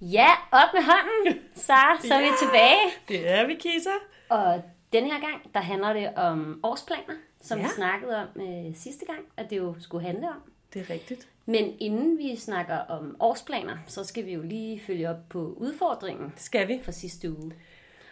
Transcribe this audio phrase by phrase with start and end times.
[0.00, 2.92] Ja, op med hånden, Sara, så er vi tilbage.
[3.08, 3.90] Det er vi, Kisa.
[4.28, 7.64] Og denne her gang, der handler det om årsplaner, som Ja.
[7.64, 10.42] vi snakkede om øh, sidste gang, at det jo skulle handle om.
[10.74, 11.28] Det er rigtigt.
[11.46, 16.32] Men inden vi snakker om årsplaner, så skal vi jo lige følge op på udfordringen
[16.36, 16.80] skal vi.
[16.84, 17.52] fra sidste uge.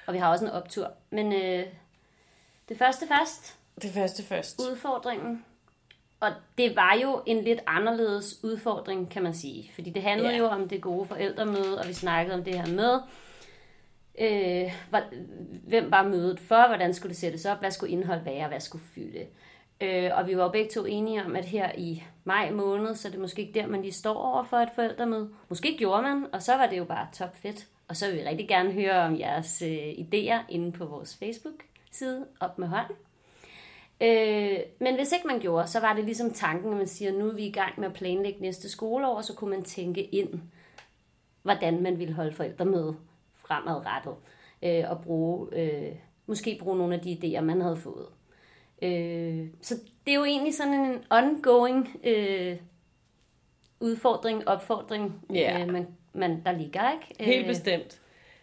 [0.07, 0.91] Og vi har også en optur.
[1.11, 1.65] Men øh,
[2.69, 4.61] det første først, Det første først.
[4.61, 5.45] udfordringen.
[6.25, 9.71] Og det var jo en lidt anderledes udfordring, kan man sige.
[9.75, 10.39] Fordi det handlede Ja.
[10.39, 13.01] jo om det gode forældremøde, og vi snakkede om det her med,
[14.19, 14.73] øh,
[15.67, 18.85] hvem var mødet for, hvordan skulle det sættes op, hvad skulle indhold være, hvad skulle
[18.95, 19.27] fylde.
[19.81, 23.09] Øh, og vi var jo begge to enige om, at her i maj måned, så
[23.09, 25.31] er det måske ikke der, man lige står over for et forældremøde.
[25.49, 27.67] Måske gjorde man, og så var det jo bare top fedt.
[27.89, 32.27] Og så vil vi rigtig gerne høre om jeres øh, idéer inde på vores Facebook-side,
[32.41, 32.97] op med hånden.
[34.01, 37.29] Øh, men hvis ikke man gjorde, så var det ligesom tanken, at man siger, nu
[37.29, 40.41] er vi i gang med at planlægge næste skoleår, og så kunne man tænke ind,
[41.43, 42.95] hvordan man ville holde forældre med
[43.35, 44.15] fremadrettet,
[44.63, 45.93] øh, og bruge, øh,
[46.27, 48.07] måske bruge nogle af de idéer, man havde fået.
[48.83, 49.75] Øh, så
[50.07, 52.57] det er jo egentlig sådan en ongoing øh,
[53.81, 55.61] udfordring, opfordring, Ja.
[55.63, 57.25] øh, man, man, der ligger, ikke?
[57.25, 58.01] Helt Øh, bestemt.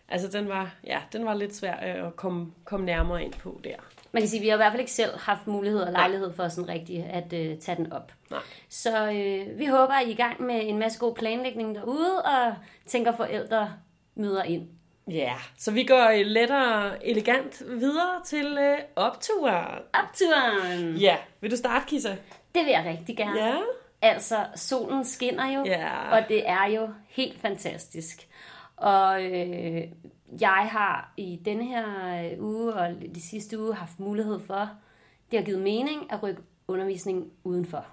[0.07, 3.61] Altså, den var, ja, den var lidt svær øh, at komme, komme nærmere ind på
[3.63, 3.75] der.
[4.13, 6.33] Man kan sige, at vi har i hvert fald ikke selv haft mulighed og lejlighed
[6.33, 8.11] for sådan rigtig at øh, tage den op.
[8.31, 8.39] Nej.
[8.69, 12.21] Så øh, vi håber, at I er i gang med en masse god planlægning derude,
[12.21, 12.53] og
[12.85, 13.73] tænker forældre
[14.15, 14.67] møder ind.
[15.07, 19.79] Ja, så vi går lettere elegant videre til øh, opturen.
[19.93, 20.95] Opturen!
[20.95, 22.09] Ja, vil du starte, Kisa?
[22.55, 23.45] Det vil jeg rigtig gerne.
[23.45, 23.55] Ja.
[24.01, 26.11] Altså, solen skinner jo, Ja.
[26.11, 28.27] og det er jo helt fantastisk.
[28.77, 29.81] Og øh,
[30.39, 31.85] jeg har i denne her
[32.25, 34.69] øh, uge og de sidste uge haft mulighed for,
[35.31, 37.85] det har givet mening at rykke undervisningen udenfor.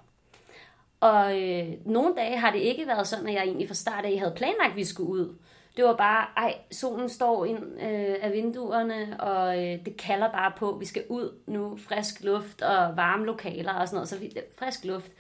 [1.01, 4.19] Og øh, nogle dage har det ikke været sådan, at jeg egentlig fra start af
[4.19, 5.35] havde planlagt, at vi skulle ud.
[5.77, 10.53] Det var bare, ej, solen står ind øh, af vinduerne, og øh, det kalder bare
[10.57, 14.19] på, at vi skal ud nu, frisk luft og varme lokaler og sådan noget, så
[14.19, 15.13] vi, øh, frisk luft.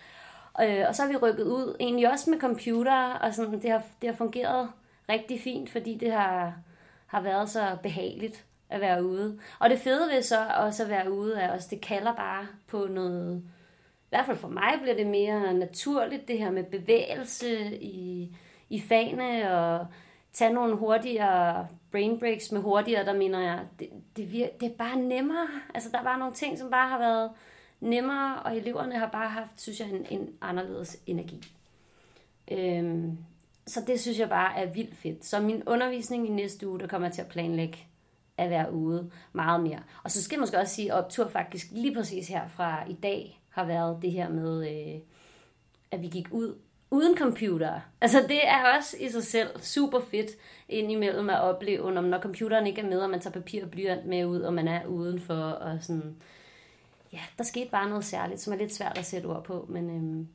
[0.62, 3.82] Øh, og så har vi rykket ud, egentlig også med computer, og sådan, det har,
[4.02, 4.68] det har fungeret
[5.08, 6.54] rigtig fint, fordi det har,
[7.08, 9.38] har været så behageligt at være ude.
[9.58, 12.86] Og det fede ved så også at være ude er også, det kalder bare på
[12.90, 13.42] noget,
[14.00, 18.36] i hvert fald for mig bliver det mere naturligt, det her med bevægelse i,
[18.68, 19.86] i fagene, og
[20.32, 24.76] tage nogle hurtigere brain breaks med hurtigere, der mener jeg, det, det, vir- det er
[24.78, 25.48] bare nemmere.
[25.74, 27.30] Altså der er bare nogle ting, som bare har været
[27.80, 31.42] nemmere, og eleverne har bare haft, synes jeg, en, en anderledes energi.
[32.50, 33.18] Øhm,
[33.68, 35.24] så det synes jeg bare er vildt fedt.
[35.24, 37.78] Så min undervisning i næste uge, der kommer jeg til at planlægge
[38.36, 39.82] at være ude meget mere.
[40.04, 42.92] Og så skal jeg måske også sige, at optur faktisk lige præcis her fra i
[42.92, 45.00] dag har været det her med, øh,
[45.90, 46.54] at vi gik ud
[46.90, 47.80] uden computer.
[48.00, 50.30] Altså det er også i sig selv super fedt
[50.68, 54.06] indimellem at opleve, når, når computeren ikke er med, og man tager papir og blyant
[54.06, 56.16] med ud, og man er udenfor, og sådan...
[57.12, 59.90] Ja, der skete bare noget særligt, som er lidt svært at sætte ord på, men
[59.90, 60.28] øhm,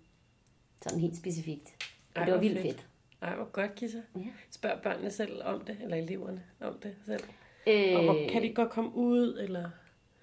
[0.82, 1.70] sådan helt specifikt.
[2.16, 2.88] Og det var vildt fedt.
[3.24, 3.98] Ej, hvor godt, Kisa.
[4.16, 4.22] Ja.
[4.52, 7.24] Spørg børnene selv om det, eller eleverne om det selv.
[7.68, 9.70] Øh, Og hvor, kan de godt komme ud, eller...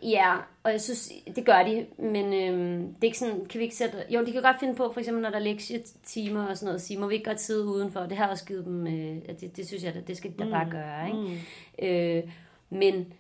[0.03, 3.65] Ja, og jeg synes, det gør de, men øhm, det er ikke sådan, kan vi
[3.65, 4.05] ikke sætte...
[4.11, 6.81] Jo, de kan godt finde på, for eksempel når der er lektietimer og sådan noget,
[6.81, 8.01] sige, må vi ikke godt sidde udenfor?
[8.01, 10.51] Det har også givet dem, øh, at det, det synes jeg, det skal de da
[10.51, 12.19] bare gøre, ikke?
[12.19, 12.31] Øh,
[12.71, 13.13] men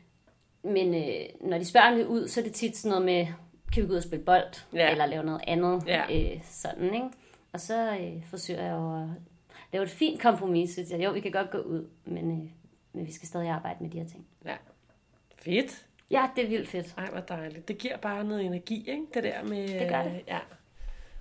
[0.62, 3.26] men øh, når de spørger lidt ud, så er det tit sådan noget med,
[3.72, 4.64] kan vi gå ud og spille bold?
[4.74, 4.90] Ja.
[4.90, 5.82] Eller lave noget andet?
[5.86, 6.32] Ja.
[6.32, 7.06] Øh, sådan, ikke?
[7.52, 9.08] Og så øh, forsøger jeg jo at
[9.72, 11.04] lave et fint kompromis, synes jeg.
[11.04, 12.48] Jo, vi kan godt gå ud, men, øh,
[12.92, 14.26] men vi skal stadig arbejde med de her ting.
[14.44, 14.56] Ja.
[15.38, 15.86] Fedt.
[16.10, 16.94] Ja, det er vildt fedt.
[16.98, 17.68] Ej, hvor dejligt.
[17.68, 19.02] Det giver bare noget energi, ikke?
[19.14, 19.68] Det der med...
[19.80, 20.20] Det gør det.
[20.26, 20.38] Ja.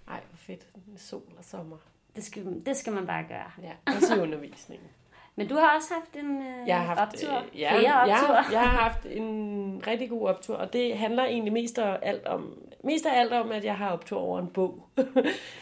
[0.08, 0.68] Ej, hvor fedt.
[0.98, 1.78] Sol og sommer.
[2.16, 3.52] Det skal, det skal man bare gøre.
[3.64, 4.88] Ja, også i undervisningen.
[5.36, 7.38] Men du har også haft en øh, Jeg har haft, optur.
[7.54, 8.34] øh, ja, Flere jeg, optur.
[8.36, 12.26] har- jeg har haft en rigtig god optur, og det handler egentlig mest af alt
[12.26, 14.88] om, mest af alt om, at jeg har optur over en bog.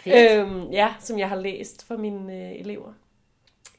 [0.07, 2.93] Øhm, ja, som jeg har læst for mine øh, elever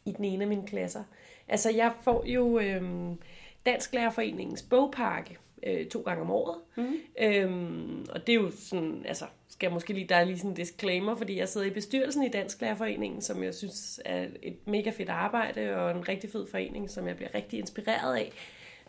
[0.04, 1.02] i den ene af mine klasser.
[1.48, 3.18] Altså, jeg får jo øhm,
[3.66, 6.56] Dansk Lærerforeningens bogpakke øh, to gange om året.
[6.76, 6.96] Mm.
[7.20, 10.50] Øhm, og det er jo sådan, altså, skal jeg måske lige, der er lige sådan
[10.50, 14.56] en disclaimer, fordi jeg sidder i bestyrelsen i Dansk Lærerforeningen, som jeg synes er et
[14.66, 18.32] mega fedt arbejde, og en rigtig fed forening, som jeg bliver rigtig inspireret af.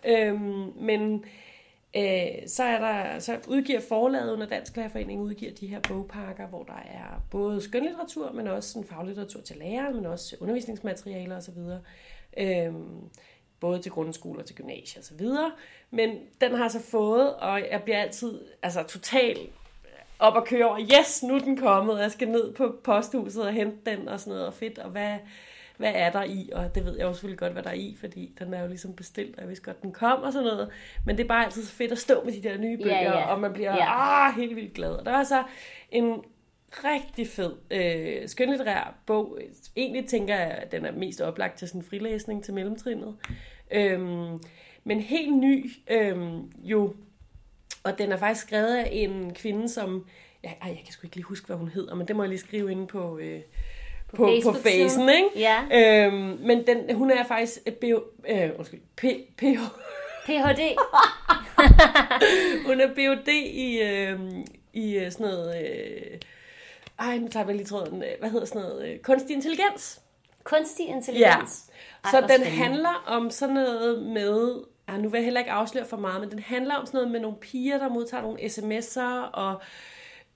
[0.05, 1.25] Øhm, men
[1.95, 6.63] øh, så, er der, så udgiver forlaget under Dansk Lærerforening udgiver de her bogpakker, hvor
[6.63, 11.57] der er både skønlitteratur, men også sådan faglitteratur til lærere, men også undervisningsmaterialer osv.
[12.37, 13.09] Øhm,
[13.59, 15.51] både til grundskoler, og til gymnasier og så videre.
[15.91, 19.39] Men den har så fået, og jeg bliver altid altså, totalt
[20.19, 23.43] op og køre over, yes, nu er den kommet, og jeg skal ned på posthuset
[23.43, 25.17] og hente den og sådan noget, og fedt, og hvad,
[25.79, 27.97] hvad er der i, og det ved jeg jo selvfølgelig godt, hvad der er i,
[27.99, 30.69] fordi den er jo ligesom bestilt, og jeg vidste godt, den kom og sådan noget.
[31.05, 33.17] Men det er bare altid så fedt at stå med de der nye bøger, Ja,
[33.19, 33.25] ja.
[33.33, 34.27] og man bliver Ja.
[34.27, 34.91] ah, helt vildt glad.
[34.91, 35.43] Og der var så
[35.91, 36.21] en
[36.71, 39.39] rigtig fed øh, skønlitterær bog.
[39.75, 43.15] Egentlig tænker jeg, at den er mest oplagt til sådan en frilæsning til mellemtrinnet.
[43.71, 44.39] Øhm,
[44.83, 46.93] men helt ny øhm, jo.
[47.83, 50.05] Og den er faktisk skrevet af en kvinde, som...
[50.43, 52.29] Ja, ej, jeg kan sgu ikke lige huske, hvad hun hedder, men det må jeg
[52.29, 53.41] lige skrive inde på, øh,
[54.15, 55.29] på, på, på facen, ikke?
[55.35, 56.05] Ja.
[56.05, 59.03] Øhm, men den, hun er faktisk et bio, øh, undskyld, P,
[59.37, 59.41] P,
[60.25, 60.75] PhD.
[62.67, 63.27] hun er Ph.D.
[63.53, 64.19] i, øh,
[64.73, 65.55] i sådan noget...
[65.65, 66.19] Øh,
[66.99, 68.03] ej, nu tager jeg lige tråden.
[68.03, 68.87] øh, Hvad hedder sådan noget?
[68.89, 70.01] Øh, kunstig intelligens.
[70.43, 71.69] Kunstig intelligens.
[72.03, 74.63] Ej, Så hvor den handler om sådan noget med...
[74.87, 77.11] Ah, nu vil jeg heller ikke afsløre for meget, men den handler om sådan noget
[77.11, 79.59] med nogle piger, der modtager nogle sms'er, og, øh,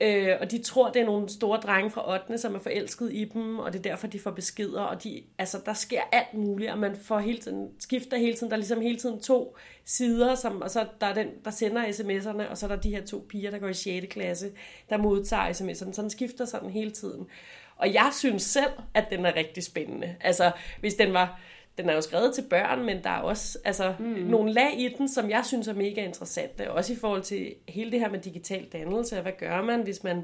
[0.04, 2.38] Øh, og de tror, det er nogle store drenge fra 8.
[2.38, 5.60] som er forelsket i dem, og det er derfor, de får beskeder, og de, altså,
[5.66, 8.82] der sker alt muligt, og man får hele tiden, skifter hele tiden, der er ligesom
[8.82, 12.66] hele tiden to sider, som, og så der er den, der sender sms'erne, og så
[12.66, 14.08] er der de her to piger, der går i 6.
[14.14, 14.52] klasse,
[14.90, 17.28] der modtager sms'erne, så den skifter sådan hele tiden.
[17.76, 20.16] Og jeg synes selv, at den er rigtig spændende.
[20.22, 21.40] Altså, hvis den var...
[21.78, 24.06] Den er jo skrevet til børn, men der er også altså, mm.
[24.06, 26.72] nogle lag i den, som jeg synes er mega interessante.
[26.72, 29.22] Også i forhold til hele det her med digital dannelse.
[29.22, 30.24] Hvad gør man, hvis man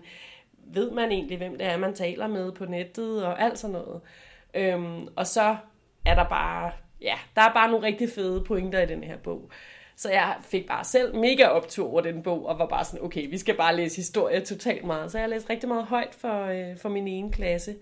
[0.74, 4.02] ved man egentlig, hvem det er, man taler med på nettet og alt sådan noget.
[4.54, 5.56] Øhm, og så
[6.06, 9.52] er der bare, ja, der er bare nogle rigtig fede pointer i den her bog.
[9.96, 13.30] Så jeg fik bare selv mega optur over den bog, og var bare sådan, okay,
[13.30, 15.12] vi skal bare læse historie totalt meget.
[15.12, 17.76] Så jeg har læst rigtig meget højt for, øh, for min ene klasse.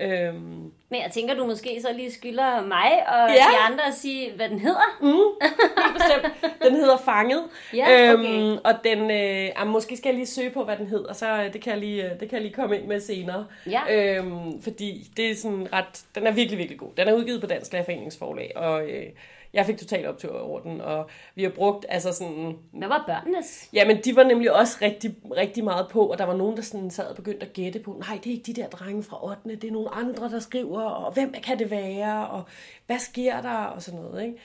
[0.00, 3.34] Øhm, Men jeg tænker, du måske så lige skylder mig og Ja.
[3.34, 4.96] de andre at sige, hvad den hedder.
[5.00, 6.54] helt bestemt.
[6.62, 7.42] Den hedder Fanget.
[7.74, 8.24] Ja, okay.
[8.24, 11.26] øhm, og den, øh, ah, måske skal jeg lige søge på, hvad den hedder, så
[11.42, 13.46] øh, det kan jeg lige, øh, det kan jeg lige komme ind med senere.
[13.70, 13.80] Ja.
[14.18, 16.90] Øhm, fordi det er sådan ret, den er virkelig, virkelig god.
[16.96, 19.06] Den er udgivet på Dansk Lærerforeningsforlag, og øh,
[19.52, 23.68] jeg fik totalt optur over den, og vi har brugt, altså sådan, Hvad var børnenes?
[23.72, 26.90] Jamen, de var nemlig også rigtig, rigtig meget på, og der var nogen, der sådan
[26.90, 29.56] sad og begyndte at gætte på, nej, det er ikke de der drenge fra 8.
[29.56, 32.42] Det er nogle andre, der skriver, og hvem kan det være, og
[32.86, 34.38] hvad sker der, og sådan noget, ikke?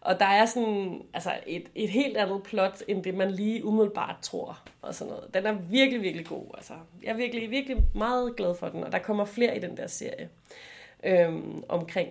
[0.00, 4.16] Og der er sådan, altså et, et helt andet plot, end det man lige umiddelbart
[4.22, 5.34] tror, og sådan noget.
[5.34, 6.72] Den er virkelig, virkelig god, altså.
[7.02, 9.86] Jeg er virkelig, virkelig meget glad for den, og der kommer flere i den der
[9.86, 10.28] serie,
[11.04, 12.08] øhm, omkring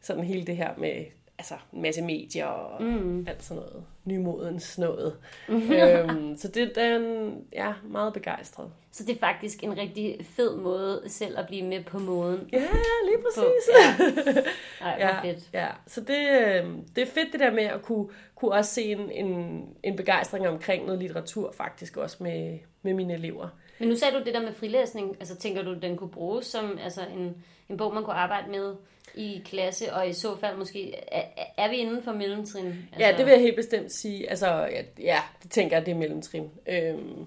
[0.00, 1.04] sådan hele det her med
[1.38, 3.26] altså, en masse medier og mm.
[3.28, 3.84] alt sådan noget.
[4.04, 5.16] Nymodens noget.
[5.48, 8.70] øhm, så det er den, ja, meget begejstret.
[8.92, 12.48] Så det er faktisk en rigtig fed måde selv at blive med på måden.
[12.52, 13.70] Ja, lige På, præcis.
[13.78, 14.04] ja.
[14.86, 15.50] Ej, Ja, fedt.
[15.52, 15.68] ja.
[15.86, 19.10] Så det, øh, det er fedt det der med at kunne, kunne også se en,
[19.10, 23.48] en, en begejstring omkring noget litteratur faktisk også med, med mine elever.
[23.78, 25.16] Men nu sagde du det der med frilæsning.
[25.20, 28.74] Altså tænker du, den kunne bruges som altså, en, en bog, man kunne arbejde med
[29.14, 31.22] i klasse, og i så fald måske, er,
[31.56, 32.66] er vi inden for mellemtrin?
[32.66, 34.30] Altså, Ja, det vil jeg helt bestemt sige.
[34.30, 36.50] Altså, ja, ja det tænker jeg, det er mellemtrin.
[36.66, 37.26] Øhm,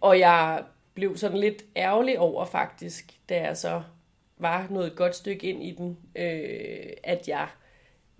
[0.00, 0.62] og jeg
[0.94, 3.82] blev sådan lidt ærgerlig over faktisk, da jeg så
[4.36, 7.48] var noget et godt stykke ind i den, øh, at jeg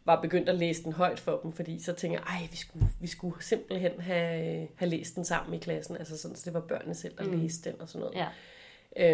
[0.08, 2.86] var begyndt at læse den højt for dem, fordi så tænker jeg, ej, vi skulle,
[3.00, 6.60] vi skulle simpelthen have, have læst den sammen i klassen, altså sådan, så det var
[6.60, 7.40] børnene selv, der mm.
[7.40, 8.16] læste den og sådan noget.
[8.16, 8.26] Ja.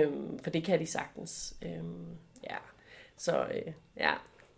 [0.02, 1.54] Øhm, for det kan de sagtens.
[1.62, 2.06] Øhm,
[2.50, 2.56] ja.
[3.16, 4.12] Så øh, ja,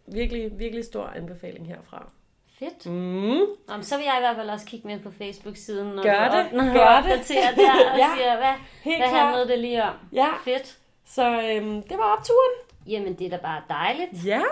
[0.07, 2.12] virkelig, virkelig stor anbefaling herfra.
[2.59, 2.87] Fedt.
[2.87, 2.93] Mm.
[3.69, 6.28] Nå, men så vil jeg i hvert fald også kigge med på Facebook-siden, når Gør
[6.28, 6.47] du, det.
[6.47, 7.12] op, når du Gør det.
[7.12, 8.09] opdaterer der og Ja.
[8.16, 9.95] siger, hvad, Helt hvad handlede det lige om?
[10.12, 10.28] Ja.
[10.45, 10.78] Fedt.
[11.07, 12.52] Så øhm, det var opturen.
[12.87, 14.26] Jamen, det er da bare dejligt.
[14.26, 14.43] Ja.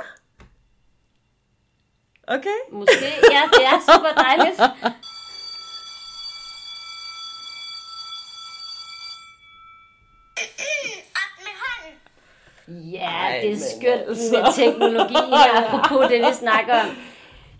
[2.28, 2.58] Okay.
[2.72, 4.60] Måske, ja, det er super dejligt.
[11.22, 12.90] Op med hånden.
[12.92, 14.32] Ja, Ej, det er skønt altså.
[14.32, 16.86] med teknologi her, apropos det, vi snakker om.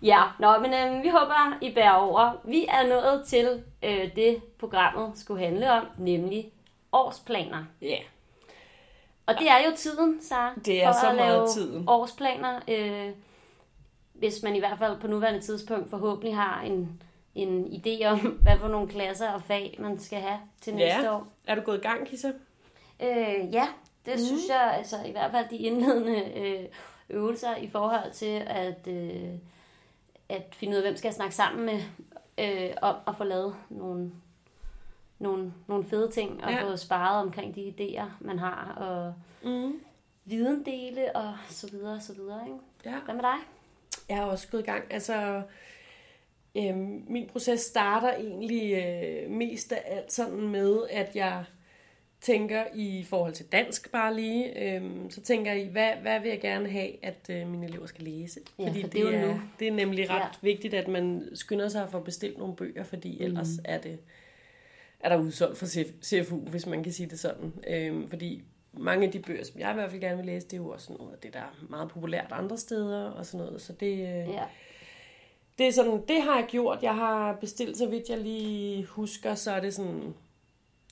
[0.01, 2.31] Ja, nå, men øh, vi håber, I bærer over.
[2.43, 6.51] Vi er nået til øh, det, programmet skulle handle om, nemlig
[6.91, 7.63] årsplaner.
[7.81, 7.87] Ja.
[7.87, 7.99] Yeah.
[9.27, 11.83] Og det er jo tiden, Sara, Det er for så at meget lave tiden.
[11.87, 12.59] årsplaner.
[12.67, 13.09] Øh,
[14.15, 17.01] hvis man i hvert fald på nuværende tidspunkt forhåbentlig har en,
[17.35, 21.15] en idé om, hvad for nogle klasser og fag, man skal have til næste Ja.
[21.15, 21.27] år.
[21.47, 22.31] Er du gået i gang, Kissa?
[22.99, 23.67] Øh, ja,
[24.05, 24.19] det mm.
[24.25, 26.65] synes jeg, altså i hvert fald de indledende øh,
[27.09, 29.29] øvelser i forhold til at, øh,
[30.29, 31.79] at finde ud af, hvem skal jeg snakke sammen med,
[32.37, 34.11] øh, om at få lavet nogle,
[35.19, 36.63] nogle, nogle fede ting, og Ja.
[36.71, 39.13] få sparet omkring de idéer, man har, og
[39.49, 39.73] Mm.
[40.25, 42.41] videndele, og så videre, og så videre.
[42.45, 42.59] Ikke?
[42.85, 42.99] Ja.
[43.05, 43.37] Hvad med dig?
[44.09, 44.83] Jeg er også gået i gang.
[44.89, 45.41] Altså,
[46.55, 51.43] øhm, min proces starter egentlig øh, mest af alt sådan med, at jeg
[52.21, 56.39] tænker i forhold til dansk bare lige, øhm, så tænker I, hvad, hvad vil jeg
[56.41, 58.39] gerne have, at øh, mine elever skal læse?
[58.59, 59.41] Ja, fordi for det, det er nu.
[59.59, 60.27] det er nemlig ret Ja.
[60.41, 63.65] vigtigt, at man skynder sig at få bestilt nogle bøger, fordi ellers Mhm.
[63.65, 63.99] er det
[64.99, 67.53] er der udsolgt for CF, CFU, hvis man kan sige det sådan.
[67.67, 68.43] Øhm, fordi
[68.77, 70.69] mange af de bøger, som jeg i hvert fald gerne vil læse, det er jo
[70.69, 73.61] også noget af det, der er meget populært andre steder og sådan noget.
[73.61, 74.43] Så det, øh, Ja.
[75.57, 76.83] det er sådan, det har jeg gjort.
[76.83, 80.13] Jeg har bestilt, så vidt jeg lige husker, så er det sådan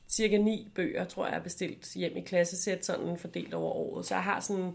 [0.10, 4.06] cirka ni bøger, tror jeg, jeg har bestilt hjem i klassesæt, sådan fordelt over året.
[4.06, 4.72] Så jeg har sådan,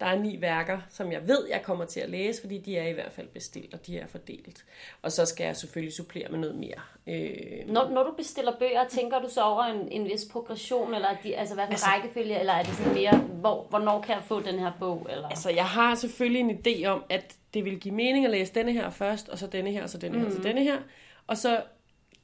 [0.00, 2.88] der er ni værker, som jeg ved, jeg kommer til at læse, fordi de er
[2.88, 4.64] i hvert fald bestilt, og de er fordelt.
[5.02, 6.80] Og så skal jeg selvfølgelig supplere med noget mere.
[7.06, 11.08] Øh, Når, når du bestiller bøger, tænker du så over en, en vis progression, eller
[11.22, 14.22] de, altså hvad for altså, rækkefølge, eller er det sådan mere, hvor, hvornår kan jeg
[14.24, 15.06] få den her bog?
[15.10, 15.28] Eller?
[15.28, 18.72] Altså, jeg har selvfølgelig en idé om, at det vil give mening at læse denne
[18.72, 20.78] her først, og så denne her, og så denne her, og så denne her.
[21.26, 21.62] Og så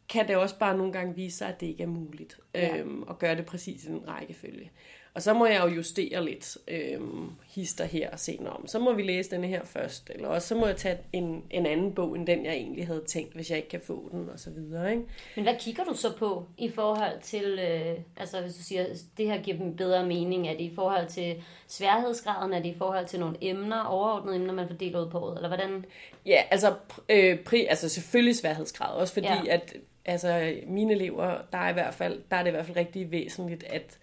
[0.08, 2.76] kan det også bare nogle gange vise sig, at det ikke er muligt Ja.
[2.76, 4.70] øhm, at gøre det præcis i den rækkefølge.
[5.14, 8.66] Og så må jeg jo justere lidt øhm, hister her og se om.
[8.66, 11.66] Så må vi læse denne her først, eller også så må jeg tage en, en
[11.66, 14.38] anden bog, end den jeg egentlig havde tænkt, hvis jeg ikke kan få den, og
[14.38, 15.02] så videre, ikke?
[15.36, 19.26] Men hvad kigger du så på i forhold til, øh, altså hvis du siger, det
[19.26, 23.06] her giver dem bedre mening, er det i forhold til sværhedsgraden, er det i forhold
[23.06, 25.84] til nogle emner, overordnede emner, man fordeler ud på året, eller hvordan?
[26.26, 26.74] Ja, altså,
[27.08, 29.54] øh, pri, altså selvfølgelig sværhedsgrad, også fordi ja.
[29.54, 32.76] at altså, mine elever, der er, i hvert fald, der er det i hvert fald
[32.76, 33.98] rigtig væsentligt, at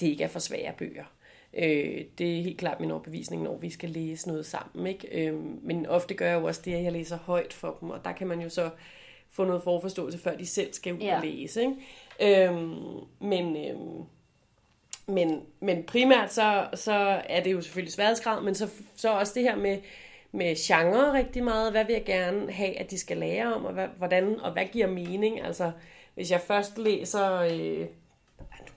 [0.00, 1.04] det ikke er for svære bøger.
[1.54, 4.86] Øh, det er helt klart min overbevisning, når vi skal læse noget sammen.
[4.86, 5.26] Ikke?
[5.26, 8.04] Øh, men ofte gør jeg jo også det, at jeg læser højt for dem, og
[8.04, 8.70] der kan man jo så
[9.30, 11.16] få noget forforståelse, før de selv skal ud Ja.
[11.16, 11.60] og læse.
[12.20, 12.46] Ikke?
[12.48, 12.54] Øh,
[13.20, 13.76] men, øh,
[15.06, 19.42] men, men primært så, så er det jo selvfølgelig sværhedsgrad, men så, så også det
[19.42, 19.78] her med,
[20.32, 21.72] med genre rigtig meget.
[21.72, 24.64] Hvad vil jeg gerne have, at de skal lære om, og hvad, hvordan, og hvad
[24.72, 25.42] giver mening?
[25.42, 25.72] Altså,
[26.14, 27.32] hvis jeg først læser...
[27.34, 27.86] Øh,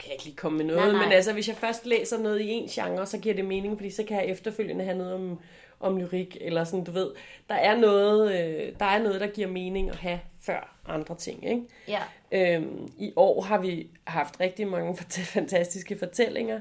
[0.01, 2.17] kan jeg ikke lige komme med noget, Nej, nej, men altså, hvis jeg først læser
[2.17, 5.13] noget i en genre, så giver det mening, fordi så kan jeg efterfølgende have noget
[5.13, 5.39] om,
[5.79, 7.12] om lyrik, eller sådan, du ved.
[7.50, 11.50] Der er, noget, øh, der er noget, der giver mening at have før andre ting,
[11.50, 11.62] ikke?
[11.88, 12.01] Ja,
[12.34, 16.60] Øhm, I år har vi haft rigtig mange fant- fantastiske fortællinger.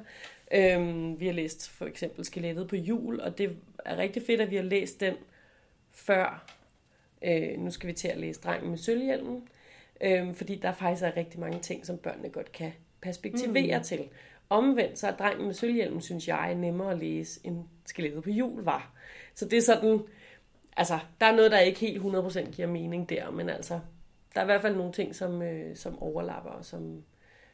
[0.54, 4.50] Øhm, vi har læst for eksempel Skelettet på jul, og det er rigtig fedt, at
[4.50, 5.14] vi har læst den
[5.92, 6.44] før.
[7.22, 9.48] Øh, nu skal vi til at læse Drengen med sølvhjelmen,
[10.00, 13.84] øhm, fordi der faktisk er rigtig mange ting, som børnene godt kan perspektivere mm.
[13.84, 14.00] til.
[14.50, 18.62] Omvendt så er Drengen med sølvhjelmen, synes jeg, nemmere at læse, end Skelettet på jul
[18.62, 18.92] var.
[19.34, 20.00] Så det er sådan,
[20.76, 23.80] altså, der er noget, der ikke helt 100% giver mening der, men altså,
[24.34, 27.02] der er i hvert fald nogle ting, som, øh, som overlapper, og som,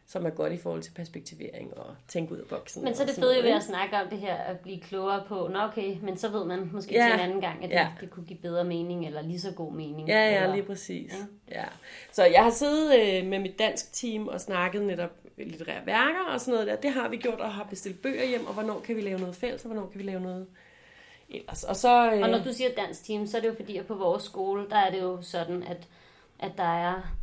[0.06, 2.84] som er godt i forhold til perspektivering og tænke ud af boksen.
[2.84, 5.48] men så er det fede ved at snakke om det her, at blive klogere på,
[5.52, 7.04] nå okay, men så ved man måske Ja.
[7.06, 7.88] til en anden gang, at det, Ja.
[8.00, 10.08] det kunne give bedre mening, eller lige så god mening.
[10.08, 11.12] Ja, ja, eller, lige præcis.
[11.50, 11.54] Ja.
[11.60, 11.64] Ja.
[12.12, 15.10] Så jeg har siddet øh, med mit dansk team og snakket netop
[15.44, 16.76] litterære værker og sådan noget der.
[16.76, 19.36] Det har vi gjort og har bestilt bøger hjem, og hvornår kan vi lave noget
[19.36, 20.46] fælles, og hvornår kan vi lave noget
[21.30, 21.64] ellers.
[21.64, 22.12] Og så...
[22.12, 24.22] Øh, Og når du siger dansk team, så er det jo fordi, at på vores
[24.22, 25.88] skole, der er det jo sådan, at,
[26.38, 27.16] at der er,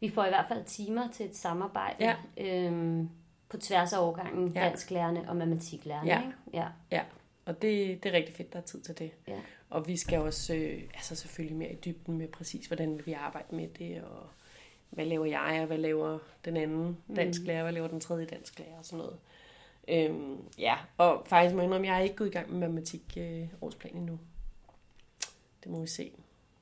[0.00, 2.14] vi får i hvert fald timer til et samarbejde Ja.
[2.36, 3.08] øhm,
[3.48, 4.60] på tværs af årgangen, Ja.
[4.60, 6.10] dansklærerne og matematiklærerne.
[6.10, 6.18] Ja.
[6.20, 6.32] Ikke?
[6.52, 6.66] ja.
[6.90, 7.02] Ja,
[7.46, 9.10] og det, det er rigtig fedt, der er tid til det.
[9.28, 9.38] Ja.
[9.70, 13.54] Og vi skal også øh, altså selvfølgelig mere i dybden med præcis, hvordan vi arbejde
[13.56, 14.26] med det, og
[14.92, 18.58] hvad laver jeg, og hvad laver den anden dansk lærer, hvad laver den tredje dansk
[18.58, 19.16] lærer, og sådan noget.
[19.88, 23.02] Øhm, ja, og faktisk må jeg indrømme, jeg er ikke gået i gang med matematik
[23.16, 24.18] øh, årsplan endnu.
[25.64, 26.12] Det må vi se.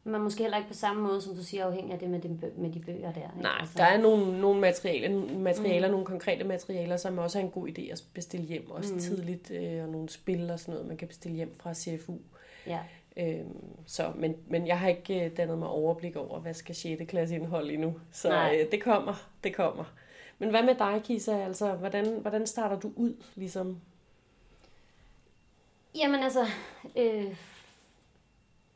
[0.05, 2.29] Men måske heller ikke på samme måde, som du siger, afhængig af det med de,
[2.57, 3.21] med de bøger der.
[3.21, 3.43] Ikke?
[3.43, 5.93] Nej, Altså, der er nogle, nogle materialer, materialer mm.
[5.93, 9.01] nogle konkrete materialer, som også er en god idé at bestille hjem, også mm.
[9.01, 12.15] tidligt, øh, og nogle spil og sådan noget, man kan bestille hjem fra CFU.
[12.67, 12.79] Ja.
[13.17, 17.03] Øhm, så, men, men jeg har ikke øh, dannet mig overblik over, hvad skal 6.
[17.09, 17.95] klasse indeholde endnu.
[18.13, 18.59] Så Nej.
[18.61, 19.15] øh, det kommer,
[19.45, 19.85] det kommer.
[20.39, 21.45] Men hvad med dig, Kisa?
[21.45, 23.81] Altså, hvordan, hvordan starter du ud, ligesom?
[25.95, 26.47] Jamen altså,
[26.97, 27.37] øh,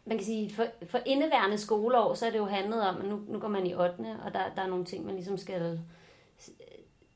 [0.05, 3.21] man kan sige, for, for indeværende skoleår, så er det jo handlet om, at nu,
[3.29, 3.95] nu går man i 8.
[4.25, 5.81] og der, der er nogle ting, man ligesom skal,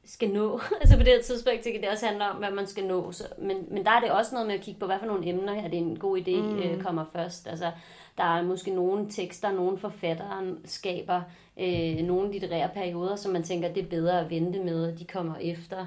[0.09, 0.61] skal nå.
[0.81, 3.13] altså på det her tidspunkt, kan det også handle om, hvad man skal nå.
[3.13, 5.29] Så, men, men der er det også noget med at kigge på, hvad for nogle
[5.29, 6.59] emner er det en god idé mm.
[6.59, 7.47] øh, kommer først.
[7.47, 7.71] Altså,
[8.19, 11.23] der er måske nogle tekster, nogle forfattere skaber
[11.61, 15.05] øh, nogle litterære perioder, som man tænker, det er bedre at vente med, og de
[15.05, 15.87] kommer efter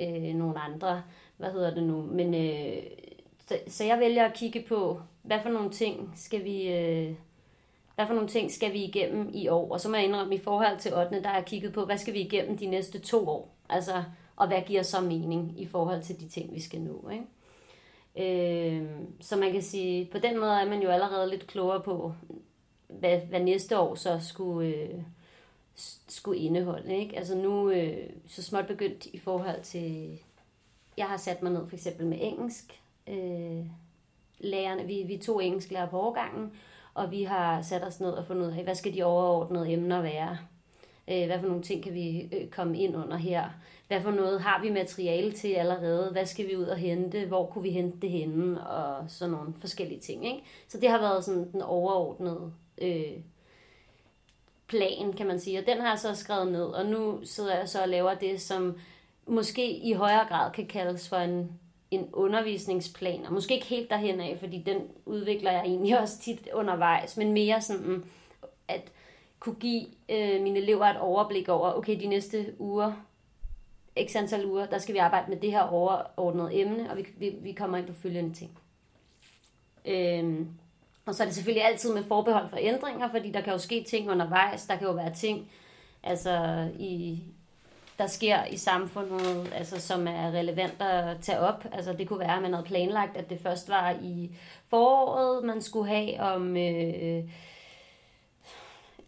[0.00, 1.02] øh, nogle andre.
[1.36, 2.02] Hvad hedder det nu?
[2.02, 2.82] Men øh,
[3.48, 6.72] så, så jeg vælger at kigge på, hvad for nogle ting skal vi...
[6.72, 7.14] Øh,
[7.94, 9.72] hvad for nogle ting skal vi igennem i år?
[9.72, 11.22] Og så må jeg indrømme, i forhold til 8.
[11.22, 13.51] der har jeg kigget på, hvad skal vi igennem de næste to år?
[13.68, 14.04] Altså,
[14.36, 17.08] og hvad giver så mening i forhold til de ting, vi skal nå?
[17.08, 17.24] Ikke?
[18.16, 18.90] Øh,
[19.20, 22.14] så man kan sige, på den måde er man jo allerede lidt klogere på,
[22.88, 25.02] hvad, hvad næste år så skulle, øh,
[26.08, 26.96] skulle indeholde.
[26.96, 27.16] Ikke?
[27.16, 30.18] Altså nu øh, så småt begyndt i forhold til...
[30.96, 32.80] Jeg har sat mig ned for eksempel med engelsk.
[33.06, 33.66] Øh,
[34.38, 36.52] lærerne, vi, vi to engelsklærer på årgangen,
[36.94, 40.02] og vi har sat os ned og fundet ud af, hvad skal de overordnede emner
[40.02, 40.38] være?
[41.08, 43.48] Øh, hvad for nogle ting kan vi øh, komme ind under her?
[43.88, 46.10] Hvad for noget har vi materiale til allerede?
[46.12, 47.26] Hvad skal vi ud og hente?
[47.26, 48.66] Hvor kunne vi hente det henne?
[48.66, 50.26] Og sådan nogle forskellige ting.
[50.26, 50.42] Ikke?
[50.68, 53.18] Så det har været sådan den overordnede øh,
[54.66, 55.58] plan, kan man sige.
[55.58, 58.40] Og den har jeg så skrevet ned, og nu sidder jeg så og laver det,
[58.40, 58.78] som
[59.26, 61.52] måske i højere grad kan kaldes for en,
[61.90, 66.48] en undervisningsplan, og måske ikke helt derhen af, fordi den udvikler jeg egentlig også tit
[66.54, 68.04] undervejs, men mere sådan,
[68.68, 68.92] at
[69.42, 72.92] kunne give øh, mine elever et overblik over, okay, de næste uger,
[74.04, 77.36] x antal uger, der skal vi arbejde med det her overordnede emne, og vi, vi,
[77.40, 78.58] vi kommer ind på følgende ting.
[79.84, 80.48] Øhm,
[81.06, 83.84] og så er det selvfølgelig altid med forbehold for ændringer, fordi der kan jo ske
[83.88, 84.66] ting undervejs.
[84.66, 85.50] Der kan jo være ting,
[86.02, 87.22] altså i,
[87.98, 91.64] der sker i samfundet, altså, som er relevant at tage op.
[91.72, 94.36] Altså, det kunne være, at man havde planlagt, at det først var i
[94.68, 96.56] foråret, man skulle have om...
[96.56, 97.24] Øh,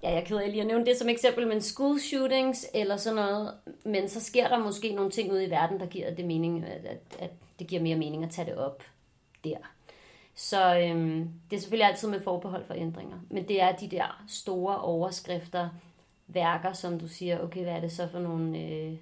[0.04, 2.96] ja, jeg er ked af lige at nævne det som eksempel, men school shootings eller
[2.96, 6.24] sådan noget, men så sker der måske nogle ting ude i verden, der giver det
[6.24, 8.82] mening, at, at, at det giver mere mening at tage det op
[9.44, 9.56] der.
[10.34, 14.24] Så øhm, det er selvfølgelig altid med forbehold for ændringer, men det er de der
[14.28, 15.68] store overskrifter,
[16.26, 18.96] værker, som du siger, okay, hvad er det så for nogle øh,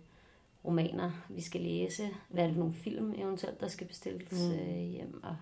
[0.65, 2.09] romaner, vi skal læse?
[2.29, 4.53] Hvad er det for nogle film eventuelt, der skal bestilles mm.
[4.53, 5.21] øh, hjem?
[5.25, 5.37] Og,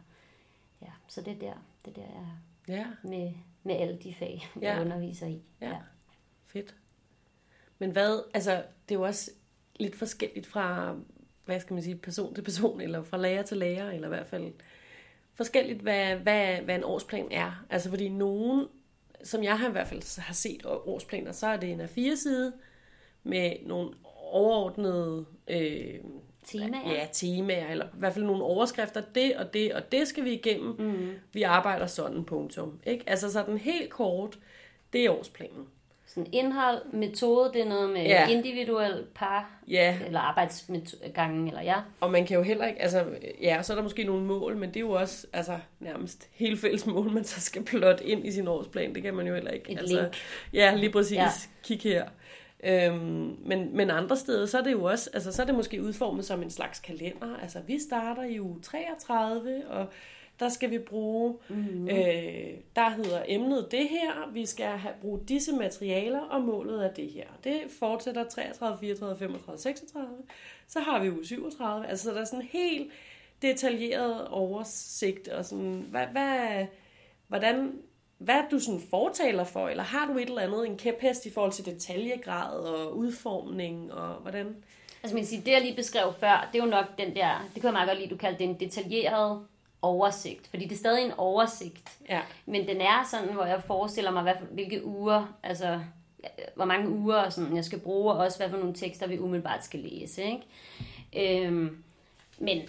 [0.83, 1.53] ja, så det er der,
[1.85, 2.07] det er der
[2.69, 2.87] jeg er ja.
[3.03, 4.81] med, med alle de fag, jeg ja.
[4.81, 5.43] underviser i.
[5.61, 5.69] Ja.
[5.69, 5.77] ja,
[6.47, 6.75] fedt.
[7.79, 8.51] Men hvad, altså,
[8.89, 9.31] det er jo også
[9.77, 10.97] lidt forskelligt fra,
[11.45, 14.27] hvad skal man sige, person til person, eller fra lærer til lærer, eller i hvert
[14.27, 14.53] fald
[15.35, 17.65] forskelligt, hvad, hvad, hvad en årsplan er.
[17.71, 18.67] Altså fordi nogen,
[19.25, 22.53] som jeg har i hvert fald har set årsplaner, så er det en A4-side
[23.23, 23.95] med nogle
[24.31, 26.01] overordnede øh,
[26.47, 26.93] temaer.
[26.93, 29.03] Ja, temaer, eller i hvert fald nogle overskrifter.
[29.15, 30.77] Det og det og det skal vi igennem.
[30.79, 31.11] Mm.
[31.33, 32.79] Vi arbejder sådan, punktum.
[32.87, 33.05] Ikke?
[33.07, 34.39] Altså sådan helt kort,
[34.93, 35.67] det er årsplanen.
[36.07, 38.29] Sådan indhold, metode, det er noget med ja.
[38.29, 39.99] individuel par, ja.
[40.07, 41.75] eller arbejdsgangen, eller ja.
[42.01, 43.05] Og man kan jo heller ikke, altså,
[43.43, 46.61] ja, så er der måske nogle mål, men det er jo også, altså, nærmest helt
[46.61, 49.51] fælles mål, man så skal plotte ind i sin årsplan, det kan man jo heller
[49.51, 49.73] ikke.
[49.73, 50.15] Et altså, link.
[50.53, 51.17] Ja, lige præcis.
[51.17, 51.29] Ja.
[51.65, 52.09] Kig her.
[52.65, 55.83] Øhm, men, men andre steder, så er det jo også, altså, så er det måske
[55.83, 57.37] udformet som en slags kalender.
[57.43, 59.87] Altså, vi starter i uge 33, og
[60.41, 61.89] der skal vi bruge, mm-hmm.
[61.89, 66.93] øh, der hedder emnet det her, vi skal have, bruge disse materialer, og målet er
[66.93, 67.27] det her.
[67.45, 70.09] Det fortsætter 33, 34, 35, 36,
[70.69, 72.93] så har vi uge 37, altså så der er sådan en helt
[73.43, 76.67] detaljeret oversigt, og sådan, hvad, hvad,
[77.29, 77.73] hvordan,
[78.21, 81.33] hvad er du sådan fortaler for, eller har du et eller andet, en kæphest i
[81.33, 84.57] forhold til detaljegrad og udformning, og hvordan?
[85.03, 87.49] Altså man kan sige, det jeg lige beskrev før, det er jo nok den der,
[87.55, 89.47] det kunne jeg meget godt lide, du kaldte det en detaljeret
[89.83, 91.99] oversigt, fordi det er stadig en oversigt.
[92.09, 92.21] Ja.
[92.47, 95.81] Men den er sådan, hvor jeg forestiller mig, hvad, hvilke uger, altså
[96.55, 99.65] hvor mange uger sådan, jeg skal bruge, og også hvad for nogle tekster vi umiddelbart
[99.65, 100.23] skal læse.
[100.23, 101.47] Ikke?
[101.47, 101.83] Øhm,
[102.39, 102.63] men,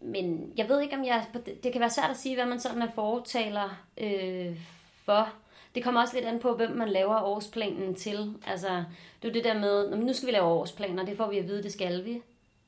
[0.00, 1.24] men jeg ved ikke, om jeg...
[1.62, 4.58] Det kan være svært at sige, hvad man sådan er fortaler øh,
[5.04, 5.32] for.
[5.74, 8.34] Det kommer også lidt an på, hvem man laver årsplanen til.
[8.46, 8.84] Altså,
[9.22, 11.62] det er det der med, nu skal vi lave årsplaner, det får vi at vide,
[11.62, 12.22] det skal vi.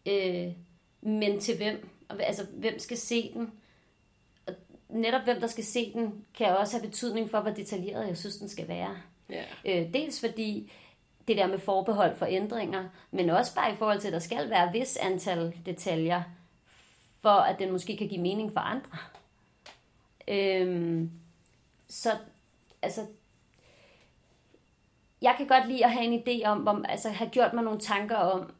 [0.06, 0.52] Øh,
[1.00, 1.88] men til hvem?
[2.20, 3.52] Altså, hvem skal se den?
[4.88, 8.36] netop hvem der skal se den, kan også have betydning for, hvor detaljeret jeg synes,
[8.36, 8.96] den skal være.
[9.30, 9.86] Yeah.
[9.86, 10.72] Øh, dels fordi
[11.28, 14.50] det der med forbehold for ændringer, men også bare i forhold til, at der skal
[14.50, 16.22] være vis antal detaljer,
[17.20, 18.98] for at den måske kan give mening for andre.
[20.28, 21.10] Øhm,
[21.88, 22.10] så
[22.82, 23.06] altså,
[25.22, 27.80] jeg kan godt lide at have en idé om, hvor, altså have gjort mig nogle
[27.80, 28.52] tanker om,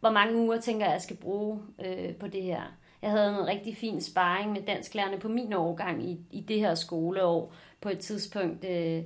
[0.00, 2.62] hvor mange uger tænker jeg, jeg skal bruge øh, på det her.
[3.02, 6.74] Jeg havde en rigtig fin sparring med dansklærerne på min årgang i, i det her
[6.74, 9.02] skoleår på et tidspunkt øh,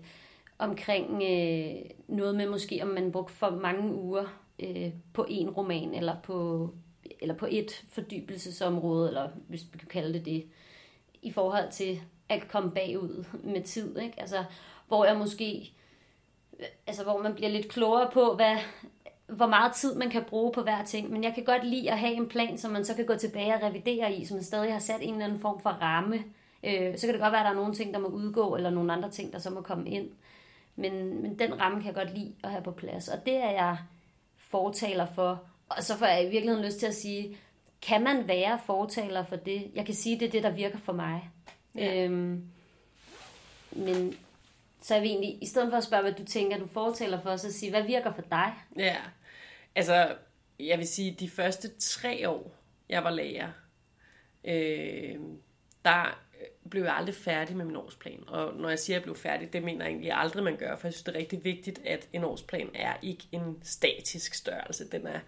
[0.58, 4.24] omkring øh, noget med måske, om man brugte for mange uger
[4.58, 6.70] øh, på en roman, eller på,
[7.20, 10.44] eller på et fordybelsesområde, eller hvis vi kan kalde det det,
[11.22, 13.98] i forhold til at komme bagud med tid.
[13.98, 14.20] Ikke?
[14.20, 14.44] Altså,
[14.88, 15.72] hvor jeg måske
[16.86, 18.56] altså hvor man bliver lidt klogere på, hvad,
[19.26, 21.98] hvor meget tid man kan bruge på hver ting, men jeg kan godt lide at
[21.98, 24.72] have en plan, som man så kan gå tilbage og revidere i, så man stadig
[24.72, 26.24] har sat en eller anden form for ramme.
[26.64, 28.70] Øh, så kan det godt være, at der er nogle ting, der må udgå, eller
[28.70, 30.08] nogle andre ting, der så må komme ind.
[30.76, 33.50] Men, men den ramme kan jeg godt lide at have på plads, og det er
[33.50, 33.76] jeg
[34.36, 35.42] fortaler for.
[35.68, 37.36] Og så får jeg i virkeligheden lyst til at sige,
[37.82, 39.70] kan man være fortaler for det?
[39.74, 41.30] Jeg kan sige, det er det, der virker for mig.
[41.74, 42.04] Ja.
[42.04, 42.44] Øhm,
[43.72, 44.18] men
[44.82, 47.36] så er vi egentlig, i stedet for at spørge, hvad du tænker, du fortæller for,
[47.36, 48.52] så sige, hvad virker for dig?
[48.76, 48.96] Ja,
[49.74, 50.16] altså,
[50.60, 52.54] jeg vil sige, de første tre år,
[52.88, 53.48] jeg var lærer,
[54.44, 55.16] øh,
[55.84, 56.18] der
[56.70, 58.24] blev jeg aldrig færdig med min årsplan.
[58.28, 60.76] Og når jeg siger, at jeg blev færdig, det mener jeg egentlig aldrig, man gør,
[60.76, 64.90] for jeg synes, det er rigtig vigtigt, at en årsplan er ikke en statisk størrelse.
[64.90, 65.20] Den er,